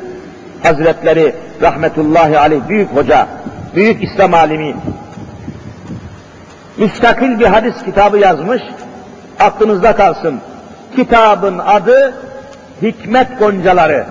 [0.63, 3.27] Hazretleri rahmetullahi aleyh büyük hoca,
[3.75, 4.75] büyük İslam alimi.
[6.77, 8.61] Müstakil bir hadis kitabı yazmış.
[9.39, 10.39] Aklınızda kalsın.
[10.95, 12.13] Kitabın adı
[12.81, 14.05] Hikmet Goncaları.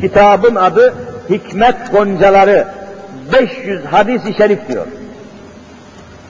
[0.00, 0.94] Kitabın adı
[1.30, 2.68] Hikmet Goncaları.
[3.32, 4.86] 500 hadis-i şerif diyor.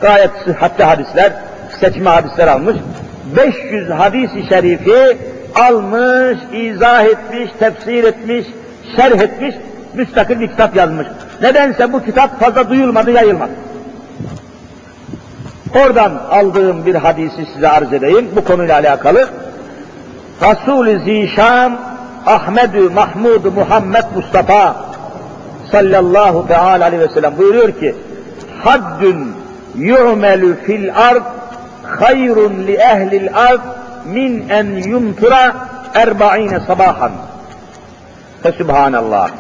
[0.00, 1.32] Gayet sıhhatli hadisler,
[1.80, 2.76] seçme hadisler almış.
[3.36, 5.18] 500 hadis-i şerifi
[5.54, 8.46] almış, izah etmiş, tefsir etmiş,
[8.96, 9.54] şerh etmiş,
[9.94, 11.06] müstakil bir kitap yazmış.
[11.42, 13.52] Nedense bu kitap fazla duyulmadı, yayılmadı.
[15.76, 19.28] Oradan aldığım bir hadisi size arz edeyim bu konuyla alakalı.
[20.42, 21.78] Resul-i Zişan
[22.26, 24.87] Ahmedü Mahmud Muhammed Mustafa
[25.72, 27.94] sallallahu teala aleyhi ve sellem buyuruyor ki
[28.64, 29.32] haddün
[29.76, 31.22] yu'melu fil ard
[31.82, 33.60] hayrun li ehlil ard
[34.06, 35.54] min en yumtura
[35.94, 37.12] erba'ine sabahan.
[38.42, 39.30] Fesubhanallah.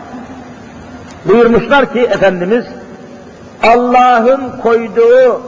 [1.24, 2.64] Buyurmuşlar ki Efendimiz
[3.62, 5.42] Allah'ın koyduğu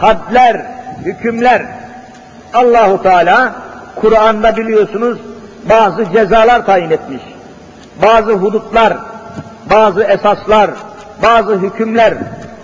[0.00, 0.62] hadler,
[1.04, 1.62] hükümler
[2.54, 3.52] Allahu Teala
[3.96, 5.18] Kur'an'da biliyorsunuz
[5.70, 7.22] bazı cezalar tayin etmiş.
[8.02, 8.96] Bazı hudutlar,
[9.70, 10.70] bazı esaslar,
[11.22, 12.14] bazı hükümler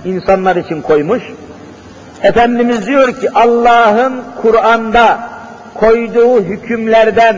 [0.05, 1.23] insanlar için koymuş.
[2.23, 5.31] Efendimiz diyor ki Allah'ın Kur'an'da
[5.75, 7.37] koyduğu hükümlerden,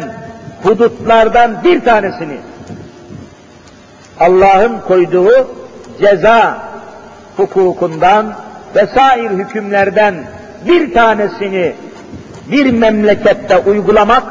[0.62, 2.36] hudutlardan bir tanesini
[4.20, 5.50] Allah'ın koyduğu
[6.00, 6.58] ceza
[7.36, 8.34] hukukundan
[8.76, 10.14] vesair hükümlerden
[10.68, 11.72] bir tanesini
[12.50, 14.24] bir memlekette uygulamak,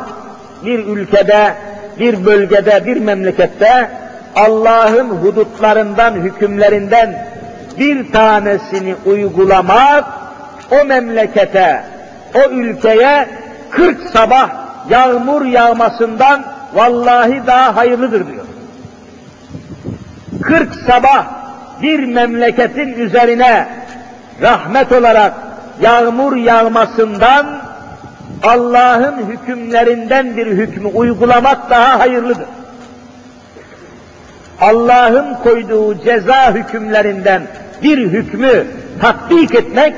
[0.65, 1.53] bir ülkede,
[1.99, 3.89] bir bölgede, bir memlekette
[4.35, 7.27] Allah'ın hudutlarından, hükümlerinden
[7.79, 10.05] bir tanesini uygulamak
[10.71, 11.83] o memlekete,
[12.35, 13.27] o ülkeye
[13.69, 14.49] 40 sabah
[14.89, 18.45] yağmur yağmasından vallahi daha hayırlıdır diyor.
[20.41, 21.25] 40 sabah
[21.81, 23.67] bir memleketin üzerine
[24.41, 25.33] rahmet olarak
[25.81, 27.61] yağmur yağmasından
[28.43, 32.45] Allah'ın hükümlerinden bir hükmü uygulamak daha hayırlıdır.
[34.61, 37.41] Allah'ın koyduğu ceza hükümlerinden
[37.83, 38.67] bir hükmü
[39.01, 39.93] tatbik etmek,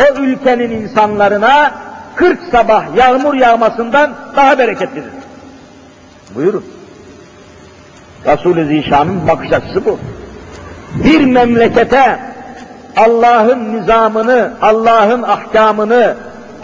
[0.00, 1.74] o ülkenin insanlarına
[2.14, 5.10] 40 sabah yağmur yağmasından daha bereketlidir.
[6.34, 6.64] Buyurun.
[8.26, 9.98] Resul-i Zişan'ın bakış açısı bu.
[11.04, 12.18] Bir memlekete
[12.96, 16.14] Allah'ın nizamını, Allah'ın ahkamını,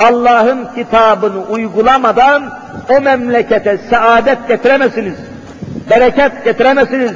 [0.00, 2.42] Allah'ın kitabını uygulamadan
[2.88, 5.14] o memlekete saadet getiremezsiniz,
[5.90, 7.12] bereket getiremezsiniz,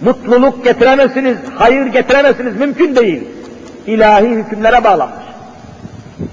[0.00, 3.28] mutluluk getiremezsiniz, hayır getiremezsiniz, mümkün değil.
[3.86, 5.24] İlahi hükümlere bağlanmış.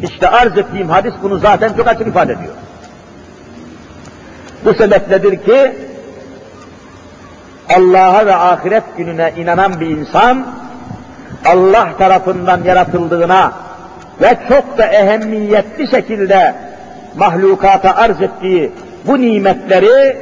[0.01, 2.53] İşte arz ettiğim hadis bunu zaten çok açık ifade ediyor.
[4.65, 5.75] Bu sebepledir ki
[7.75, 10.47] Allah'a ve ahiret gününe inanan bir insan
[11.45, 13.51] Allah tarafından yaratıldığına
[14.21, 16.55] ve çok da ehemmiyetli şekilde
[17.15, 18.71] mahlukata arz ettiği
[19.07, 20.17] bu nimetleri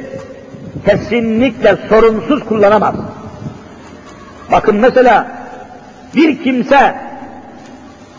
[0.84, 2.94] kesinlikle sorunsuz kullanamaz.
[4.52, 5.26] Bakın mesela
[6.16, 6.94] bir kimse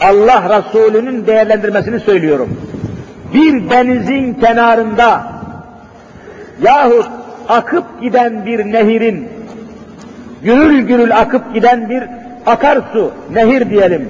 [0.02, 2.50] Allah Resulü'nün değerlendirmesini söylüyorum.
[3.34, 5.28] Bir denizin kenarında
[6.62, 7.10] yahut
[7.50, 9.30] akıp giden bir nehirin,
[10.44, 12.04] gürül gürül akıp giden bir
[12.46, 14.10] akarsu, nehir diyelim,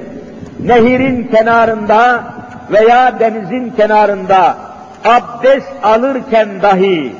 [0.66, 2.24] nehirin kenarında
[2.72, 4.58] veya denizin kenarında
[5.06, 7.14] abdest alırken dahi,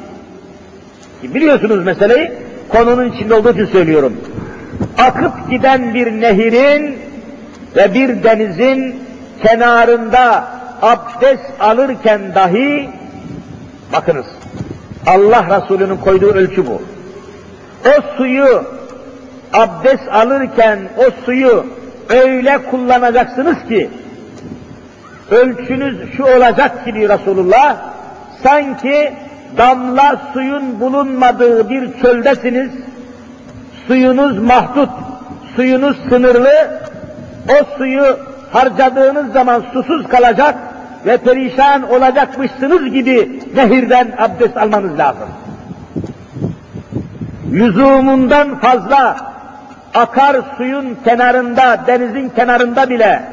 [1.24, 2.32] biliyorsunuz meseleyi,
[2.70, 4.14] konunun içinde olduğu için söylüyorum.
[4.98, 6.98] Akıp giden bir nehirin
[7.76, 8.96] ve bir denizin
[9.44, 10.48] kenarında
[10.82, 12.90] abdest alırken dahi,
[13.94, 14.26] bakınız,
[15.06, 16.82] Allah Resulü'nün koyduğu ölçü bu.
[17.86, 18.64] O suyu
[19.54, 21.66] abdest alırken o suyu
[22.10, 23.90] öyle kullanacaksınız ki
[25.32, 27.78] ölçünüz şu olacak ki diyor Resulullah
[28.44, 29.14] sanki
[29.58, 32.72] damla suyun bulunmadığı bir çöldesiniz
[33.88, 34.90] suyunuz mahdut
[35.56, 36.80] suyunuz sınırlı
[37.50, 38.18] o suyu
[38.52, 40.56] harcadığınız zaman susuz kalacak
[41.06, 45.30] ve perişan olacakmışsınız gibi nehirden abdest almanız lazım.
[47.52, 49.18] Lüzumundan fazla
[49.94, 53.24] akar suyun kenarında, denizin kenarında bile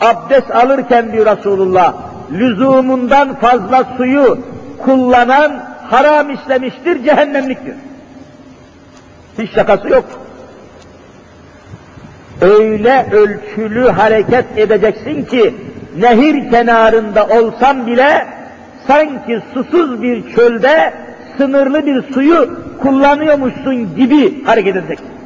[0.00, 1.94] abdest alırken diyor Resulullah,
[2.32, 4.38] lüzumundan fazla suyu
[4.78, 7.74] kullanan haram işlemiştir, cehennemliktir.
[9.38, 10.04] Hiç şakası yok.
[12.40, 15.54] Öyle ölçülü hareket edeceksin ki,
[15.98, 18.26] nehir kenarında olsan bile,
[18.86, 20.94] sanki susuz bir çölde
[21.36, 25.18] sınırlı bir suyu kullanıyormuşsun gibi hareket edeceksin.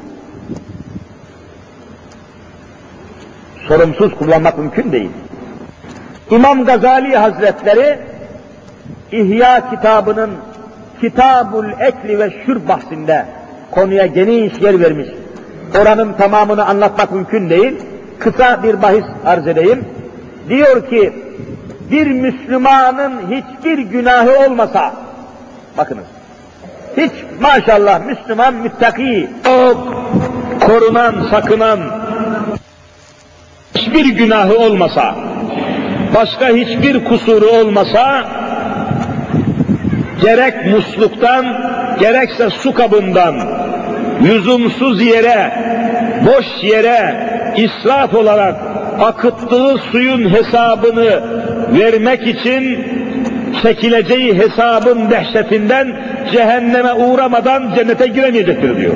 [3.69, 5.11] sorumsuz kullanmak mümkün değil.
[6.31, 7.99] İmam Gazali Hazretleri
[9.13, 10.31] İhya kitabının
[11.01, 13.27] Kitabul Ekli ve Şürb bahsinde
[13.71, 15.09] konuya geniş yer vermiş.
[15.81, 17.75] Oranın tamamını anlatmak mümkün değil.
[18.19, 19.85] Kısa bir bahis arz edeyim.
[20.49, 21.13] Diyor ki,
[21.91, 24.93] bir Müslümanın hiçbir günahı olmasa,
[25.79, 26.05] bakınız,
[26.97, 29.31] hiç maşallah Müslüman müttaki,
[30.67, 31.81] korunan, sakınan,
[33.75, 35.15] hiçbir günahı olmasa,
[36.15, 38.27] başka hiçbir kusuru olmasa,
[40.23, 41.45] gerek musluktan,
[42.01, 43.35] gerekse su kabından,
[44.25, 45.53] lüzumsuz yere,
[46.27, 48.55] boş yere, israf olarak
[49.01, 51.21] akıttığı suyun hesabını
[51.79, 52.87] vermek için
[53.63, 55.97] çekileceği hesabın dehşetinden
[56.33, 58.95] cehenneme uğramadan cennete giremeyecektir diyor.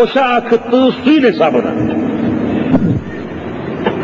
[0.00, 1.70] Boşa akıttığı suyun hesabını.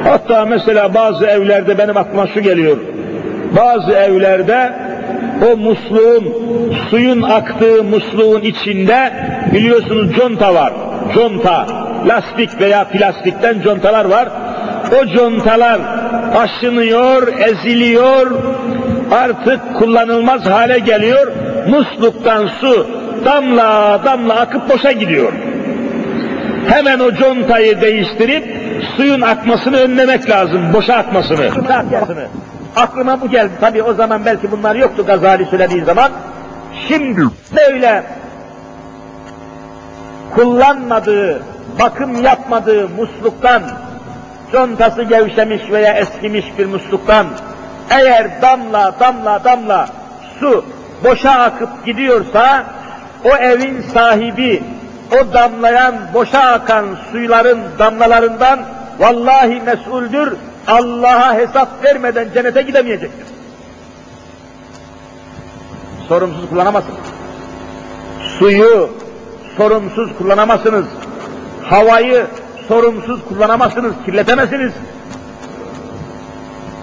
[0.04, 2.76] Hatta mesela bazı evlerde benim aklıma şu geliyor.
[3.56, 4.72] Bazı evlerde
[5.42, 6.24] o musluğun,
[6.90, 9.12] suyun aktığı musluğun içinde
[9.52, 10.72] biliyorsunuz conta var.
[11.14, 11.66] Conta,
[12.06, 14.28] lastik veya plastikten contalar var.
[15.02, 15.80] O contalar
[16.36, 18.30] aşınıyor, eziliyor,
[19.12, 21.32] artık kullanılmaz hale geliyor.
[21.68, 22.86] Musluktan su
[23.24, 25.32] damla damla akıp boşa gidiyor.
[26.68, 28.44] Hemen o contayı değiştirip
[28.96, 31.48] suyun akmasını önlemek lazım, boşa akmasını.
[32.76, 33.52] Aklıma bu geldi.
[33.60, 36.12] Tabi o zaman belki bunlar yoktu Gazali söylediği zaman.
[36.88, 37.20] Şimdi
[37.56, 38.04] böyle
[40.34, 41.42] kullanmadığı,
[41.80, 43.62] bakım yapmadığı musluktan,
[44.52, 47.26] contası gevşemiş veya eskimiş bir musluktan
[47.90, 49.88] Eğer damla damla damla
[50.40, 50.64] su
[51.04, 52.64] boşa akıp gidiyorsa
[53.24, 54.62] o evin sahibi
[55.12, 58.60] o damlayan boşa akan suyların damlalarından
[58.98, 60.32] vallahi mesuldür.
[60.66, 63.26] Allah'a hesap vermeden cennete gidemeyecektir.
[66.08, 66.98] Sorumsuz kullanamazsınız.
[68.38, 68.90] Suyu
[69.56, 70.86] sorumsuz kullanamazsınız.
[71.64, 72.26] Havayı
[72.68, 74.72] sorumsuz kullanamazsınız, kirletemezsiniz.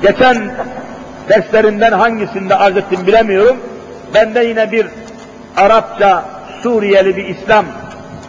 [0.01, 0.51] Geçen
[1.29, 3.57] derslerinden hangisinde arz ettim bilemiyorum.
[4.13, 4.87] Ben de yine bir
[5.57, 6.25] Arapça
[6.63, 7.65] Suriyeli bir İslam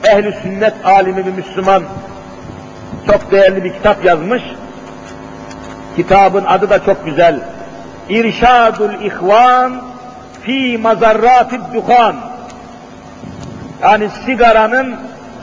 [0.05, 1.82] ehli sünnet alimi bir Müslüman
[3.07, 4.42] çok değerli bir kitap yazmış.
[5.97, 7.40] Kitabın adı da çok güzel.
[8.09, 9.82] İrşadul İhvan
[10.43, 12.16] fi mazarratid duhan.
[13.82, 14.97] Yani sigaranın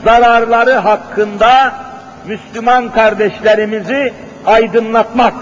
[0.04, 1.72] zararları hakkında
[2.26, 4.12] Müslüman kardeşlerimizi
[4.46, 5.34] aydınlatmak,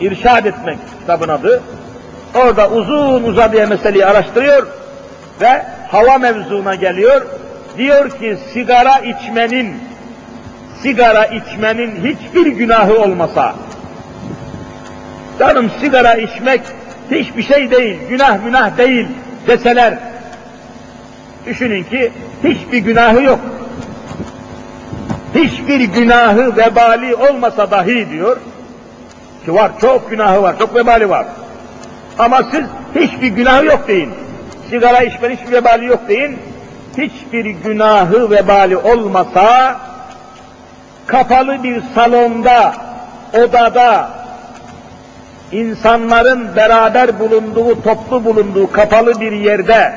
[0.00, 1.62] irşad etmek kitabın adı.
[2.34, 4.66] Orada uzun uzadıya meseleyi araştırıyor
[5.40, 7.26] ve hava mevzuna geliyor.
[7.78, 9.76] Diyor ki sigara içmenin,
[10.82, 13.54] sigara içmenin hiçbir günahı olmasa,
[15.38, 16.60] canım sigara içmek
[17.10, 19.08] hiçbir şey değil, günah günah değil
[19.46, 19.98] deseler,
[21.46, 22.12] düşünün ki
[22.44, 23.40] hiçbir günahı yok.
[25.34, 28.36] Hiçbir günahı vebali olmasa dahi diyor,
[29.44, 31.26] ki var, çok günahı var, çok vebali var.
[32.18, 32.64] Ama siz
[32.94, 34.10] hiçbir günahı yok deyin.
[34.70, 36.38] Sigara içmenin hiçbir vebali yok deyin.
[36.98, 39.76] Hiçbir günahı vebali olmasa,
[41.06, 42.74] kapalı bir salonda,
[43.32, 44.17] odada,
[45.52, 49.92] insanların beraber bulunduğu, toplu bulunduğu kapalı bir yerde,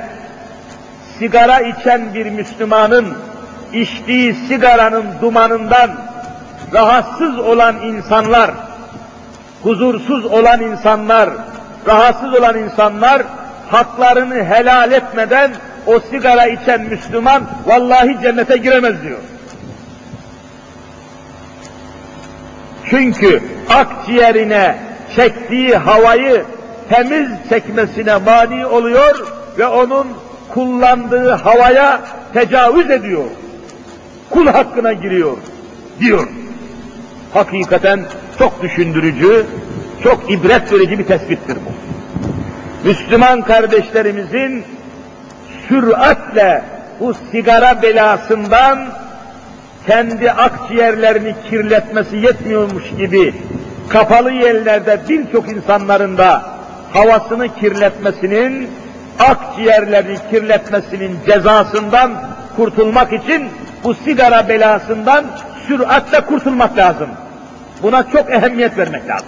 [1.19, 3.07] sigara içen bir Müslümanın
[3.73, 5.91] içtiği sigaranın dumanından
[6.73, 8.51] rahatsız olan insanlar,
[9.63, 11.29] huzursuz olan insanlar,
[11.87, 13.21] rahatsız olan insanlar
[13.69, 15.51] haklarını helal etmeden
[15.85, 19.19] o sigara içen Müslüman vallahi cennete giremez diyor.
[22.89, 26.43] Çünkü akciğerine çektiği havayı
[26.89, 30.07] temiz çekmesine mani oluyor ve onun
[30.53, 32.01] kullandığı havaya
[32.33, 33.23] tecavüz ediyor.
[34.29, 35.37] Kul hakkına giriyor
[35.99, 36.27] diyor.
[37.33, 38.05] Hakikaten
[38.39, 39.45] çok düşündürücü,
[40.03, 41.71] çok ibret verici bir tespittir bu.
[42.87, 44.63] Müslüman kardeşlerimizin
[45.67, 46.63] süratle
[46.99, 48.79] bu sigara belasından
[49.87, 53.33] kendi akciğerlerini kirletmesi yetmiyormuş gibi
[53.91, 56.41] kapalı yerlerde birçok insanların da
[56.93, 58.69] havasını kirletmesinin,
[59.19, 62.11] akciğerlerini kirletmesinin cezasından
[62.55, 63.49] kurtulmak için
[63.83, 65.25] bu sigara belasından
[65.67, 67.09] süratle kurtulmak lazım.
[67.83, 69.27] Buna çok ehemmiyet vermek lazım.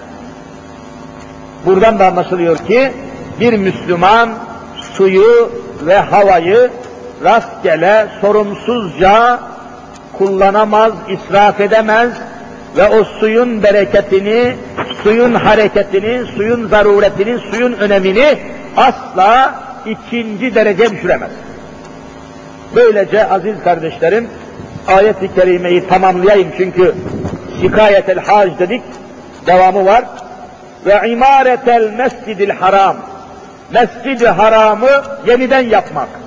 [1.66, 2.92] Buradan da anlaşılıyor ki
[3.40, 4.30] bir Müslüman
[4.94, 5.52] suyu
[5.82, 6.72] ve havayı
[7.24, 9.40] rastgele, sorumsuzca
[10.18, 12.10] kullanamaz, israf edemez
[12.78, 14.56] ve o suyun bereketini,
[15.04, 18.38] suyun hareketini, suyun zaruretini, suyun önemini
[18.78, 19.56] asla
[19.86, 21.32] ikinci derece düşüremez.
[22.76, 24.28] Böylece aziz kardeşlerim,
[24.88, 26.96] ayet-i kerimeyi tamamlayayım çünkü
[27.62, 28.82] şikayetel hac dedik,
[29.48, 30.04] devamı var.
[30.86, 32.96] Ve imaretel mescidil haram,
[33.74, 34.90] mescidi haramı
[35.28, 36.23] yeniden yapmak.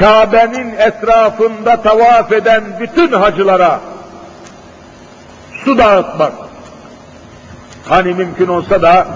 [0.00, 3.80] Kabe'nin etrafında tavaf eden bütün hacılara
[5.64, 6.32] su dağıtmak.
[7.88, 9.06] Hani mümkün olsa da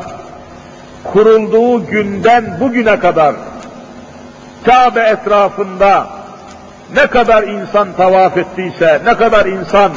[1.04, 3.34] kurulduğu günden bugüne kadar
[4.64, 6.06] Kabe etrafında
[6.94, 9.92] ne kadar insan tavaf ettiyse, ne kadar insan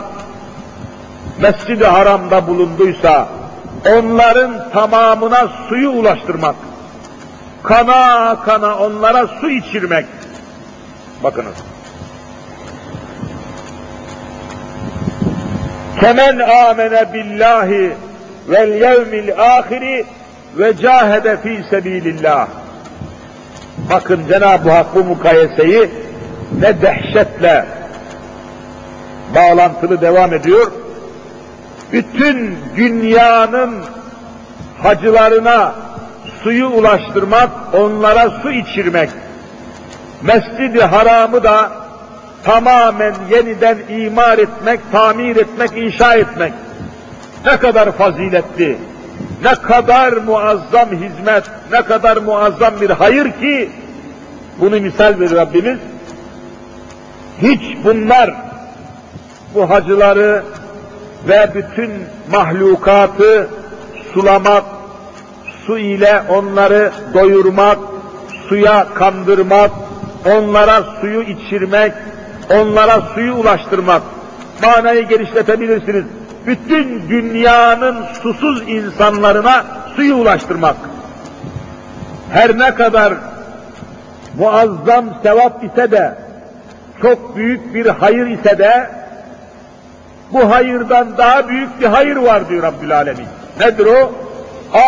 [1.42, 3.28] Mescid-i Haram'da bulunduysa,
[3.98, 6.56] onların tamamına suyu ulaştırmak,
[7.64, 10.06] kana kana onlara su içirmek,
[11.24, 11.56] Bakınız.
[16.00, 17.94] Kemen amene billahi
[18.50, 20.06] vel yevmil ahiri
[20.58, 22.48] ve cahede fi sebilillah.
[23.90, 25.90] Bakın Cenab-ı Hak bu mukayeseyi
[26.60, 27.66] ne dehşetle
[29.36, 30.72] bağlantılı devam ediyor.
[31.92, 33.84] Bütün dünyanın
[34.84, 35.76] hacılarına
[36.44, 39.10] suyu ulaştırmak, onlara su içirmek,
[40.24, 41.72] Mescid-i Haram'ı da
[42.44, 46.54] tamamen yeniden imar etmek, tamir etmek, inşa etmek
[47.46, 48.78] ne kadar faziletli,
[49.44, 53.70] ne kadar muazzam hizmet, ne kadar muazzam bir hayır ki
[54.60, 55.78] bunu misal verir Rabbimiz.
[57.42, 58.34] Hiç bunlar
[59.56, 60.44] bu hacıları
[61.28, 61.92] ve bütün
[62.32, 63.50] mahlukatı
[64.14, 64.64] sulamak,
[65.66, 67.78] su ile onları doyurmak,
[68.50, 69.72] suya kandırmak,
[70.26, 71.94] onlara suyu içirmek,
[72.50, 74.02] onlara suyu ulaştırmak.
[74.64, 76.04] Manayı genişletebilirsiniz.
[76.46, 79.66] Bütün dünyanın susuz insanlarına
[79.96, 80.76] suyu ulaştırmak.
[82.32, 83.14] Her ne kadar
[84.38, 86.16] muazzam sevap ise de,
[87.02, 88.90] çok büyük bir hayır ise de,
[90.32, 93.28] bu hayırdan daha büyük bir hayır var diyor Rabbül Alemin.
[93.60, 94.12] Nedir o?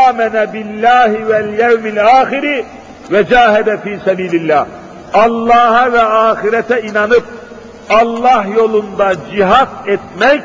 [0.08, 2.66] Amene billahi vel yevmil ahiri
[3.12, 4.66] ve cahede fi sebilillah.
[5.16, 7.24] Allah'a ve ahirete inanıp
[7.90, 10.42] Allah yolunda cihat etmek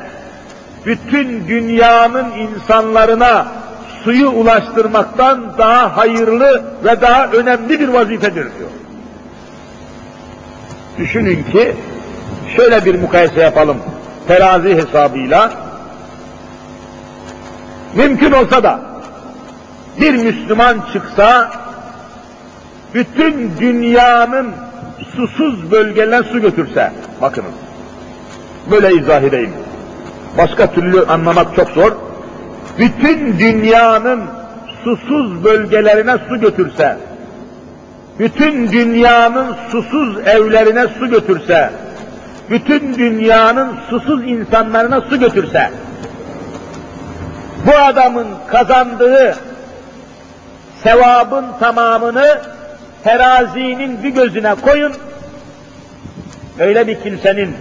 [0.87, 3.47] bütün dünyanın insanlarına
[4.05, 8.71] suyu ulaştırmaktan daha hayırlı ve daha önemli bir vazifedir diyor.
[10.99, 11.77] Düşünün ki
[12.57, 13.77] şöyle bir mukayese yapalım
[14.29, 15.53] terazi hesabıyla.
[17.95, 18.81] Mümkün olsa da
[20.01, 21.51] bir Müslüman çıksa
[22.95, 24.51] bütün dünyanın
[25.17, 27.55] susuz bölgelerine su götürse, bakınız,
[28.71, 29.53] böyle izah edeyim.
[30.39, 31.93] Başka türlü anlamak çok zor.
[32.79, 34.23] Bütün dünyanın
[34.85, 36.97] susuz bölgelerine su götürse,
[38.19, 41.71] bütün dünyanın susuz evlerine su götürse,
[42.51, 45.71] bütün dünyanın susuz insanlarına su götürse,
[47.67, 49.35] bu adamın kazandığı
[50.83, 52.41] sevabın tamamını
[53.05, 54.93] terazinin bir gözüne koyun,
[56.59, 57.57] öyle bir kimsenin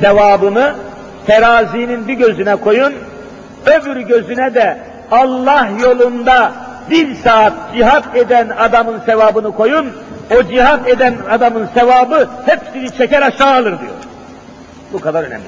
[0.00, 0.74] sevabını
[1.26, 2.94] terazinin bir gözüne koyun,
[3.66, 4.78] öbür gözüne de
[5.10, 6.52] Allah yolunda
[6.90, 9.86] bir saat cihat eden adamın sevabını koyun,
[10.38, 13.94] o cihat eden adamın sevabı hepsini çeker aşağı alır diyor.
[14.92, 15.44] Bu kadar önemli.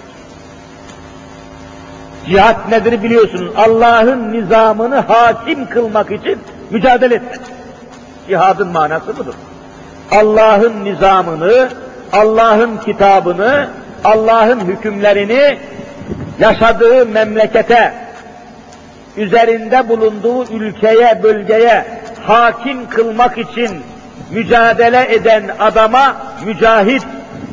[2.27, 3.53] Cihat nedir biliyorsunuz?
[3.57, 6.39] Allah'ın nizamını hakim kılmak için
[6.71, 7.56] mücadele etmek.
[8.29, 9.35] Cihadın manası budur.
[10.11, 11.69] Allah'ın nizamını,
[12.13, 13.69] Allah'ın kitabını,
[14.05, 15.59] Allah'ın hükümlerini
[16.39, 17.95] yaşadığı memlekete,
[19.17, 21.85] üzerinde bulunduğu ülkeye, bölgeye
[22.27, 23.71] hakim kılmak için
[24.31, 27.03] mücadele eden adama mücahit,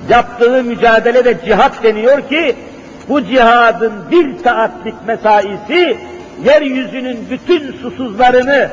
[0.10, 2.56] yaptığı mücadelede cihat deniyor ki,
[3.10, 5.98] bu cihadın bir saatlik mesaisi,
[6.46, 8.70] yeryüzünün bütün susuzlarını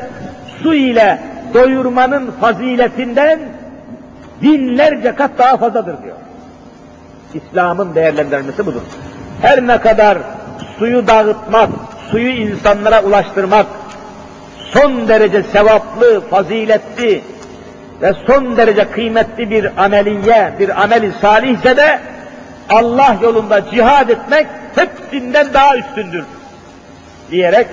[0.63, 1.19] su ile
[1.55, 3.41] doyurmanın faziletinden
[4.43, 6.17] binlerce kat daha fazladır diyor.
[7.35, 8.81] İslam'ın değerlendirmesi budur.
[9.43, 10.19] Her ne kadar
[10.79, 11.69] suyu dağıtmak,
[12.11, 13.67] suyu insanlara ulaştırmak
[14.73, 17.23] son derece sevaplı, faziletli
[18.03, 21.99] ve son derece kıymetli bir ameliye, bir ameli salihse de
[22.69, 26.25] Allah yolunda cihad etmek hepsinden daha üstündür.
[27.31, 27.67] Diyerek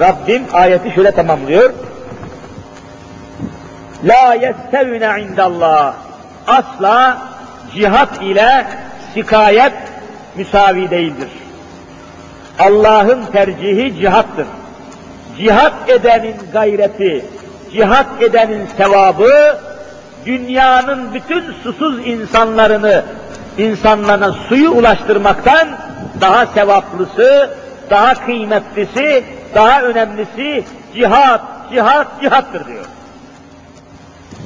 [0.00, 1.72] Rabbim ayeti şöyle tamamlıyor.
[4.04, 5.94] La yestevine indallah.
[6.46, 7.18] Asla
[7.74, 8.66] cihat ile
[9.14, 9.72] şikayet
[10.36, 11.28] müsavi değildir.
[12.58, 14.46] Allah'ın tercihi cihattır.
[15.38, 17.24] Cihat edenin gayreti,
[17.72, 19.58] cihat edenin sevabı,
[20.26, 23.04] dünyanın bütün susuz insanlarını,
[23.58, 25.68] insanlarına suyu ulaştırmaktan
[26.20, 27.50] daha sevaplısı,
[27.90, 29.24] daha kıymetlisi,
[29.54, 31.40] daha önemlisi cihat,
[31.72, 32.84] cihat, cihattır diyor.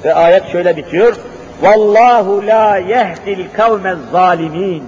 [0.04, 1.16] Ve ayet şöyle bitiyor.
[1.62, 4.84] Vallahu la yehdil kavmez zalimin.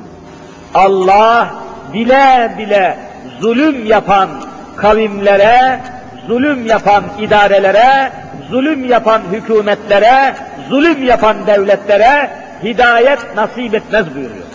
[0.74, 1.50] Allah
[1.92, 2.96] bile bile
[3.40, 4.28] zulüm yapan
[4.76, 5.80] kavimlere,
[6.26, 8.12] zulüm yapan idarelere,
[8.50, 10.34] zulüm yapan hükümetlere,
[10.68, 12.30] zulüm yapan devletlere
[12.62, 14.46] hidayet nasip etmez buyuruyor.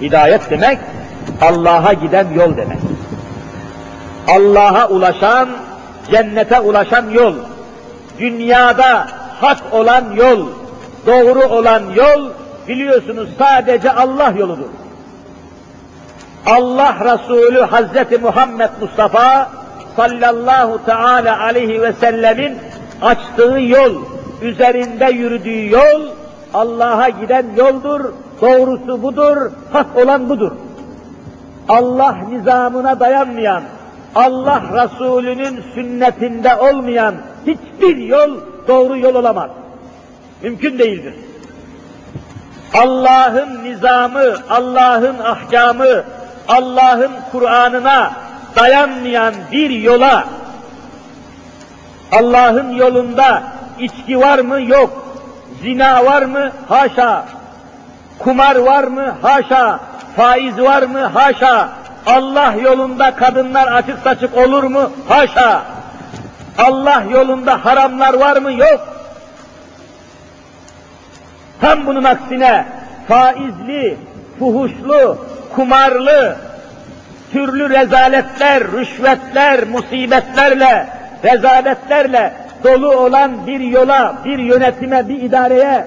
[0.00, 0.78] Hidayet demek
[1.40, 2.78] Allah'a giden yol demek.
[4.28, 5.48] Allah'a ulaşan,
[6.10, 7.34] cennete ulaşan yol.
[8.18, 9.06] Dünyada
[9.40, 10.46] hak olan yol,
[11.06, 12.30] doğru olan yol
[12.68, 14.68] biliyorsunuz sadece Allah yoludur.
[16.46, 19.50] Allah Resulü Hazreti Muhammed Mustafa
[19.96, 22.58] sallallahu teala aleyhi ve sellemin
[23.02, 23.94] açtığı yol,
[24.42, 26.02] üzerinde yürüdüğü yol
[26.54, 28.12] Allah'a giden yoldur,
[28.42, 30.52] doğrusu budur, hak olan budur.
[31.68, 33.62] Allah nizamına dayanmayan,
[34.14, 37.14] Allah Resulü'nün sünnetinde olmayan
[37.46, 38.36] hiçbir yol
[38.68, 39.50] doğru yol olamaz.
[40.42, 41.14] Mümkün değildir.
[42.74, 46.02] Allah'ın nizamı, Allah'ın ahkamı,
[46.48, 48.12] Allah'ın Kur'an'ına
[48.56, 50.24] dayanmayan bir yola,
[52.12, 53.42] Allah'ın yolunda
[53.78, 54.62] içki var mı?
[54.62, 55.06] Yok.
[55.62, 56.50] Zina var mı?
[56.68, 57.24] Haşa.
[58.18, 59.14] Kumar var mı?
[59.22, 59.80] Haşa.
[60.16, 61.00] Faiz var mı?
[61.00, 61.68] Haşa.
[62.06, 64.90] Allah yolunda kadınlar açık saçık olur mu?
[65.08, 65.62] Haşa!
[66.58, 68.52] Allah yolunda haramlar var mı?
[68.52, 68.96] Yok.
[71.60, 72.66] Tam bunun aksine
[73.08, 73.96] faizli,
[74.38, 75.18] fuhuşlu,
[75.54, 76.36] kumarlı,
[77.32, 80.88] türlü rezaletler, rüşvetler, musibetlerle,
[81.24, 82.32] rezaletlerle
[82.64, 85.86] dolu olan bir yola, bir yönetime, bir idareye,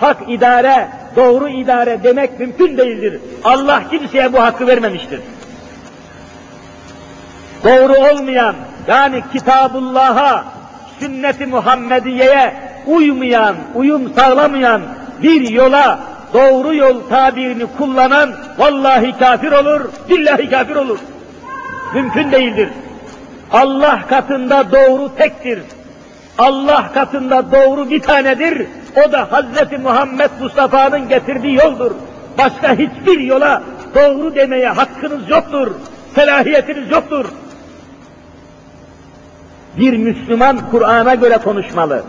[0.00, 3.20] hak idare, doğru idare demek mümkün değildir.
[3.44, 5.20] Allah kimseye bu hakkı vermemiştir.
[7.64, 8.54] Doğru olmayan,
[8.90, 10.44] yani Kitabullah'a,
[11.00, 12.54] sünnet-i Muhammediye'ye
[12.86, 14.82] uymayan, uyum sağlamayan
[15.22, 15.98] bir yola
[16.34, 20.98] doğru yol tabirini kullanan vallahi kafir olur, billahi kafir olur.
[21.94, 22.68] Mümkün değildir.
[23.52, 25.60] Allah katında doğru tektir.
[26.38, 28.66] Allah katında doğru bir tanedir.
[29.06, 31.90] O da Hazreti Muhammed Mustafa'nın getirdiği yoldur.
[32.38, 33.62] Başka hiçbir yola
[33.94, 35.70] doğru demeye hakkınız yoktur.
[36.14, 37.26] Selahiyetiniz yoktur.
[39.76, 42.02] Bir Müslüman Kur'an'a göre konuşmalı.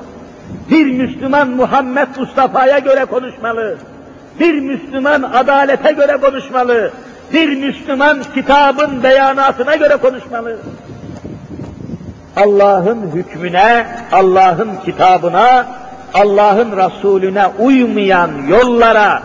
[0.69, 3.77] Bir Müslüman Muhammed Mustafa'ya göre konuşmalı.
[4.39, 6.91] Bir Müslüman adalete göre konuşmalı.
[7.33, 10.57] Bir Müslüman kitabın beyanatına göre konuşmalı.
[12.35, 15.65] Allah'ın hükmüne, Allah'ın kitabına,
[16.13, 19.23] Allah'ın Resulüne uymayan yollara,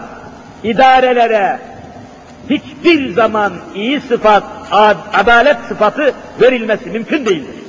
[0.63, 1.59] idarelere
[2.51, 4.43] hiçbir zaman iyi sıfat,
[5.13, 7.66] adalet sıfatı verilmesi mümkün değildir.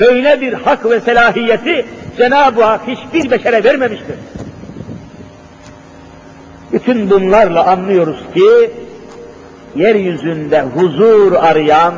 [0.00, 1.86] Böyle bir hak ve selahiyeti
[2.18, 4.16] Cenab-ı Hak hiçbir beşere vermemiştir.
[6.72, 8.70] Bütün bunlarla anlıyoruz ki,
[9.74, 11.94] yeryüzünde huzur arayan,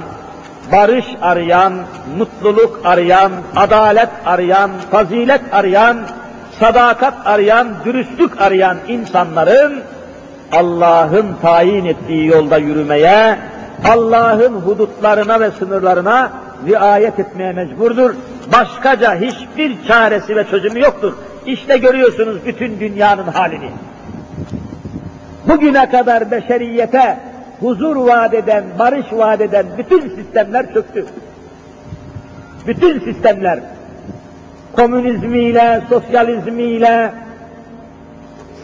[0.73, 1.73] barış arayan,
[2.19, 5.99] mutluluk arayan, adalet arayan, fazilet arayan,
[6.61, 9.81] sadakat arayan, dürüstlük arayan insanların
[10.53, 13.39] Allah'ın tayin ettiği yolda yürümeye,
[13.85, 16.31] Allah'ın hudutlarına ve sınırlarına
[16.67, 18.15] riayet etmeye mecburdur.
[18.53, 21.13] Başkaca hiçbir çaresi ve çözümü yoktur.
[21.47, 23.71] İşte görüyorsunuz bütün dünyanın halini.
[25.49, 27.19] Bugüne kadar beşeriyete
[27.61, 31.07] huzur vaat eden, barış vaat eden bütün sistemler çöktü.
[32.67, 33.61] Bütün sistemler,
[34.77, 37.13] komünizmiyle, sosyalizmiyle,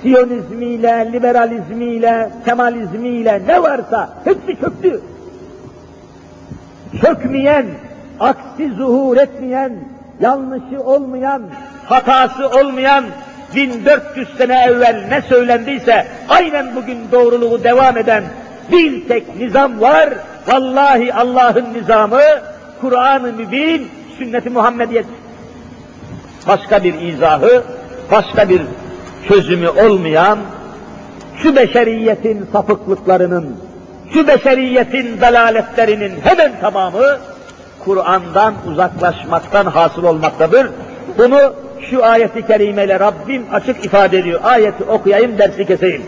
[0.02, 5.00] siyonizmiyle, liberalizmiyle, kemalizmiyle ne varsa hepsi çöktü.
[7.00, 7.66] Çökmeyen,
[8.20, 9.72] aksi zuhur etmeyen,
[10.20, 11.42] yanlışı olmayan,
[11.88, 13.04] hatası olmayan
[13.54, 18.24] 1400 sene evvel ne söylendiyse aynen bugün doğruluğu devam eden
[18.72, 20.08] bir tek nizam var.
[20.48, 22.20] Vallahi Allah'ın nizamı
[22.80, 23.88] Kur'an-ı Mübin,
[24.18, 25.04] sünnet-i Muhammediye.
[26.48, 27.62] Başka bir izahı,
[28.10, 28.62] başka bir
[29.28, 30.38] çözümü olmayan
[31.42, 33.56] şu beşeriyetin sapıklıklarının,
[34.12, 37.18] şu beşeriyetin dalaletlerinin hemen tamamı
[37.85, 40.67] Kur'an'dan uzaklaşmaktan hasıl olmaktadır.
[41.17, 41.53] Bunu
[41.89, 44.41] şu ayeti kerimeyle Rabbim açık ifade ediyor.
[44.43, 46.05] Ayeti okuyayım, dersi keseyim.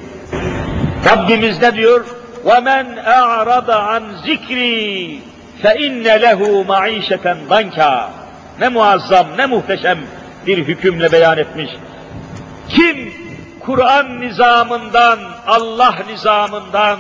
[1.06, 2.06] Rabbimiz ne diyor?
[2.46, 5.20] وَمَنْ اَعْرَضَ عَنْ ذِكْرِي
[5.64, 8.08] فَاِنَّ لَهُ مَعِيشَةً ضَنْكَا
[8.60, 10.00] Ne muazzam, ne muhteşem
[10.48, 11.70] bir hükümle beyan etmiş.
[12.70, 13.14] Kim
[13.60, 17.00] Kur'an nizamından, Allah nizamından,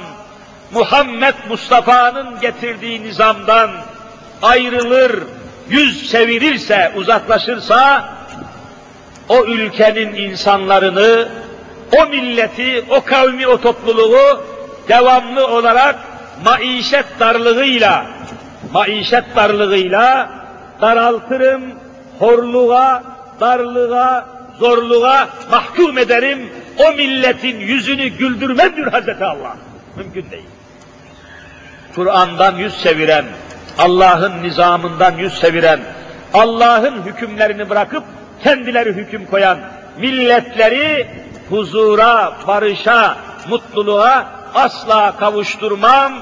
[0.74, 3.70] Muhammed Mustafa'nın getirdiği nizamdan
[4.43, 5.22] ayrılır,
[5.70, 8.09] yüz çevirirse, uzaklaşırsa,
[9.28, 11.28] o ülkenin insanlarını,
[11.97, 14.45] o milleti, o kavmi, o topluluğu
[14.89, 15.97] devamlı olarak
[16.45, 18.07] maişet darlığıyla,
[18.72, 20.30] maişet darlığıyla
[20.80, 21.62] daraltırım,
[22.18, 23.03] horluğa,
[23.41, 24.28] darlığa,
[24.59, 26.51] zorluğa mahkum ederim.
[26.78, 29.57] O milletin yüzünü güldürmem diyor Hazreti Allah.
[29.97, 30.47] Mümkün değil.
[31.95, 33.24] Kur'an'dan yüz çeviren,
[33.79, 35.81] Allah'ın nizamından yüz çeviren,
[36.35, 38.05] Allah'ın hükümlerini bırakıp
[38.45, 39.59] kendileri hüküm koyan
[39.99, 41.07] milletleri
[41.51, 43.16] huzura, barışa,
[43.49, 46.12] mutluluğa asla kavuşturmam.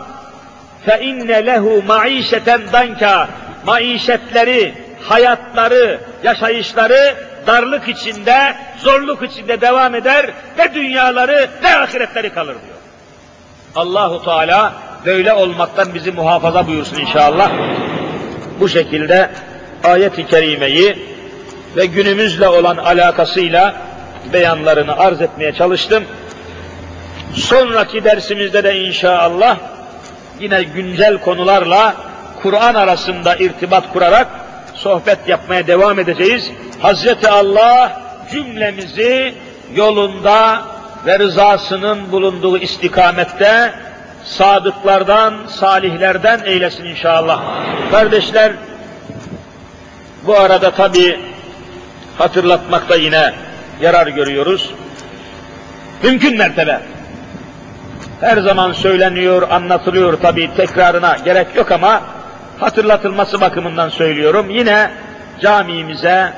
[0.87, 3.29] Fe inne lehu maişeten danka.
[3.67, 7.15] Maişetleri, hayatları, yaşayışları
[7.47, 12.77] darlık içinde, zorluk içinde devam eder ve dünyaları ve ahiretleri kalır diyor.
[13.75, 14.73] Allahu Teala
[15.07, 17.51] böyle olmaktan bizi muhafaza buyursun inşallah.
[18.61, 19.31] Bu şekilde
[19.85, 20.99] ayet-i kerimeyi
[21.77, 23.75] ve günümüzle olan alakasıyla
[24.33, 26.05] beyanlarını arz etmeye çalıştım.
[27.35, 29.57] Sonraki dersimizde de inşallah
[30.41, 31.95] yine güncel konularla
[32.43, 34.29] Kur'an arasında irtibat kurarak
[34.75, 36.51] sohbet yapmaya devam edeceğiz.
[36.81, 38.03] Hazreti Allah
[38.33, 39.35] cümlemizi
[39.75, 40.63] yolunda
[41.07, 43.73] ve rızasının bulunduğu istikamette
[44.27, 47.43] sadıklardan, salihlerden eylesin inşallah.
[47.91, 48.53] Kardeşler,
[50.27, 51.21] bu arada tabi
[52.19, 53.33] hatırlatmakta yine
[53.81, 54.75] yarar görüyoruz.
[56.03, 56.81] Mümkün mertebe.
[58.21, 62.03] Her zaman söyleniyor, anlatılıyor tabi tekrarına gerek yok ama
[62.61, 64.51] hatırlatılması bakımından söylüyorum.
[64.51, 64.91] Yine
[65.41, 66.33] camimize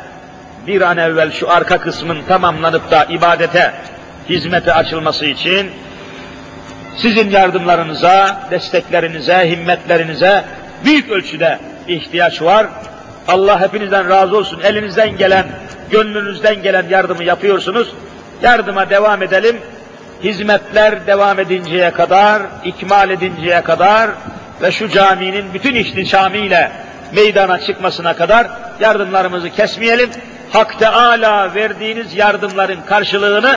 [0.67, 3.73] bir an evvel şu arka kısmın tamamlanıp da ibadete,
[4.29, 5.71] hizmete açılması için
[7.03, 10.45] sizin yardımlarınıza, desteklerinize, himmetlerinize
[10.85, 12.67] büyük ölçüde ihtiyaç var.
[13.29, 14.61] Allah hepinizden razı olsun.
[14.61, 15.47] Elinizden gelen,
[15.91, 17.95] gönlünüzden gelen yardımı yapıyorsunuz.
[18.43, 19.57] Yardıma devam edelim.
[20.25, 24.11] Hizmetler devam edinceye kadar, ikmal edinceye kadar
[24.63, 26.73] ve şu caminin bütün ihtişamıyla
[27.13, 28.47] meydana çıkmasına kadar
[28.81, 30.11] yardımlarımızı kesmeyelim.
[30.51, 33.57] Hak Teala verdiğiniz yardımların karşılığını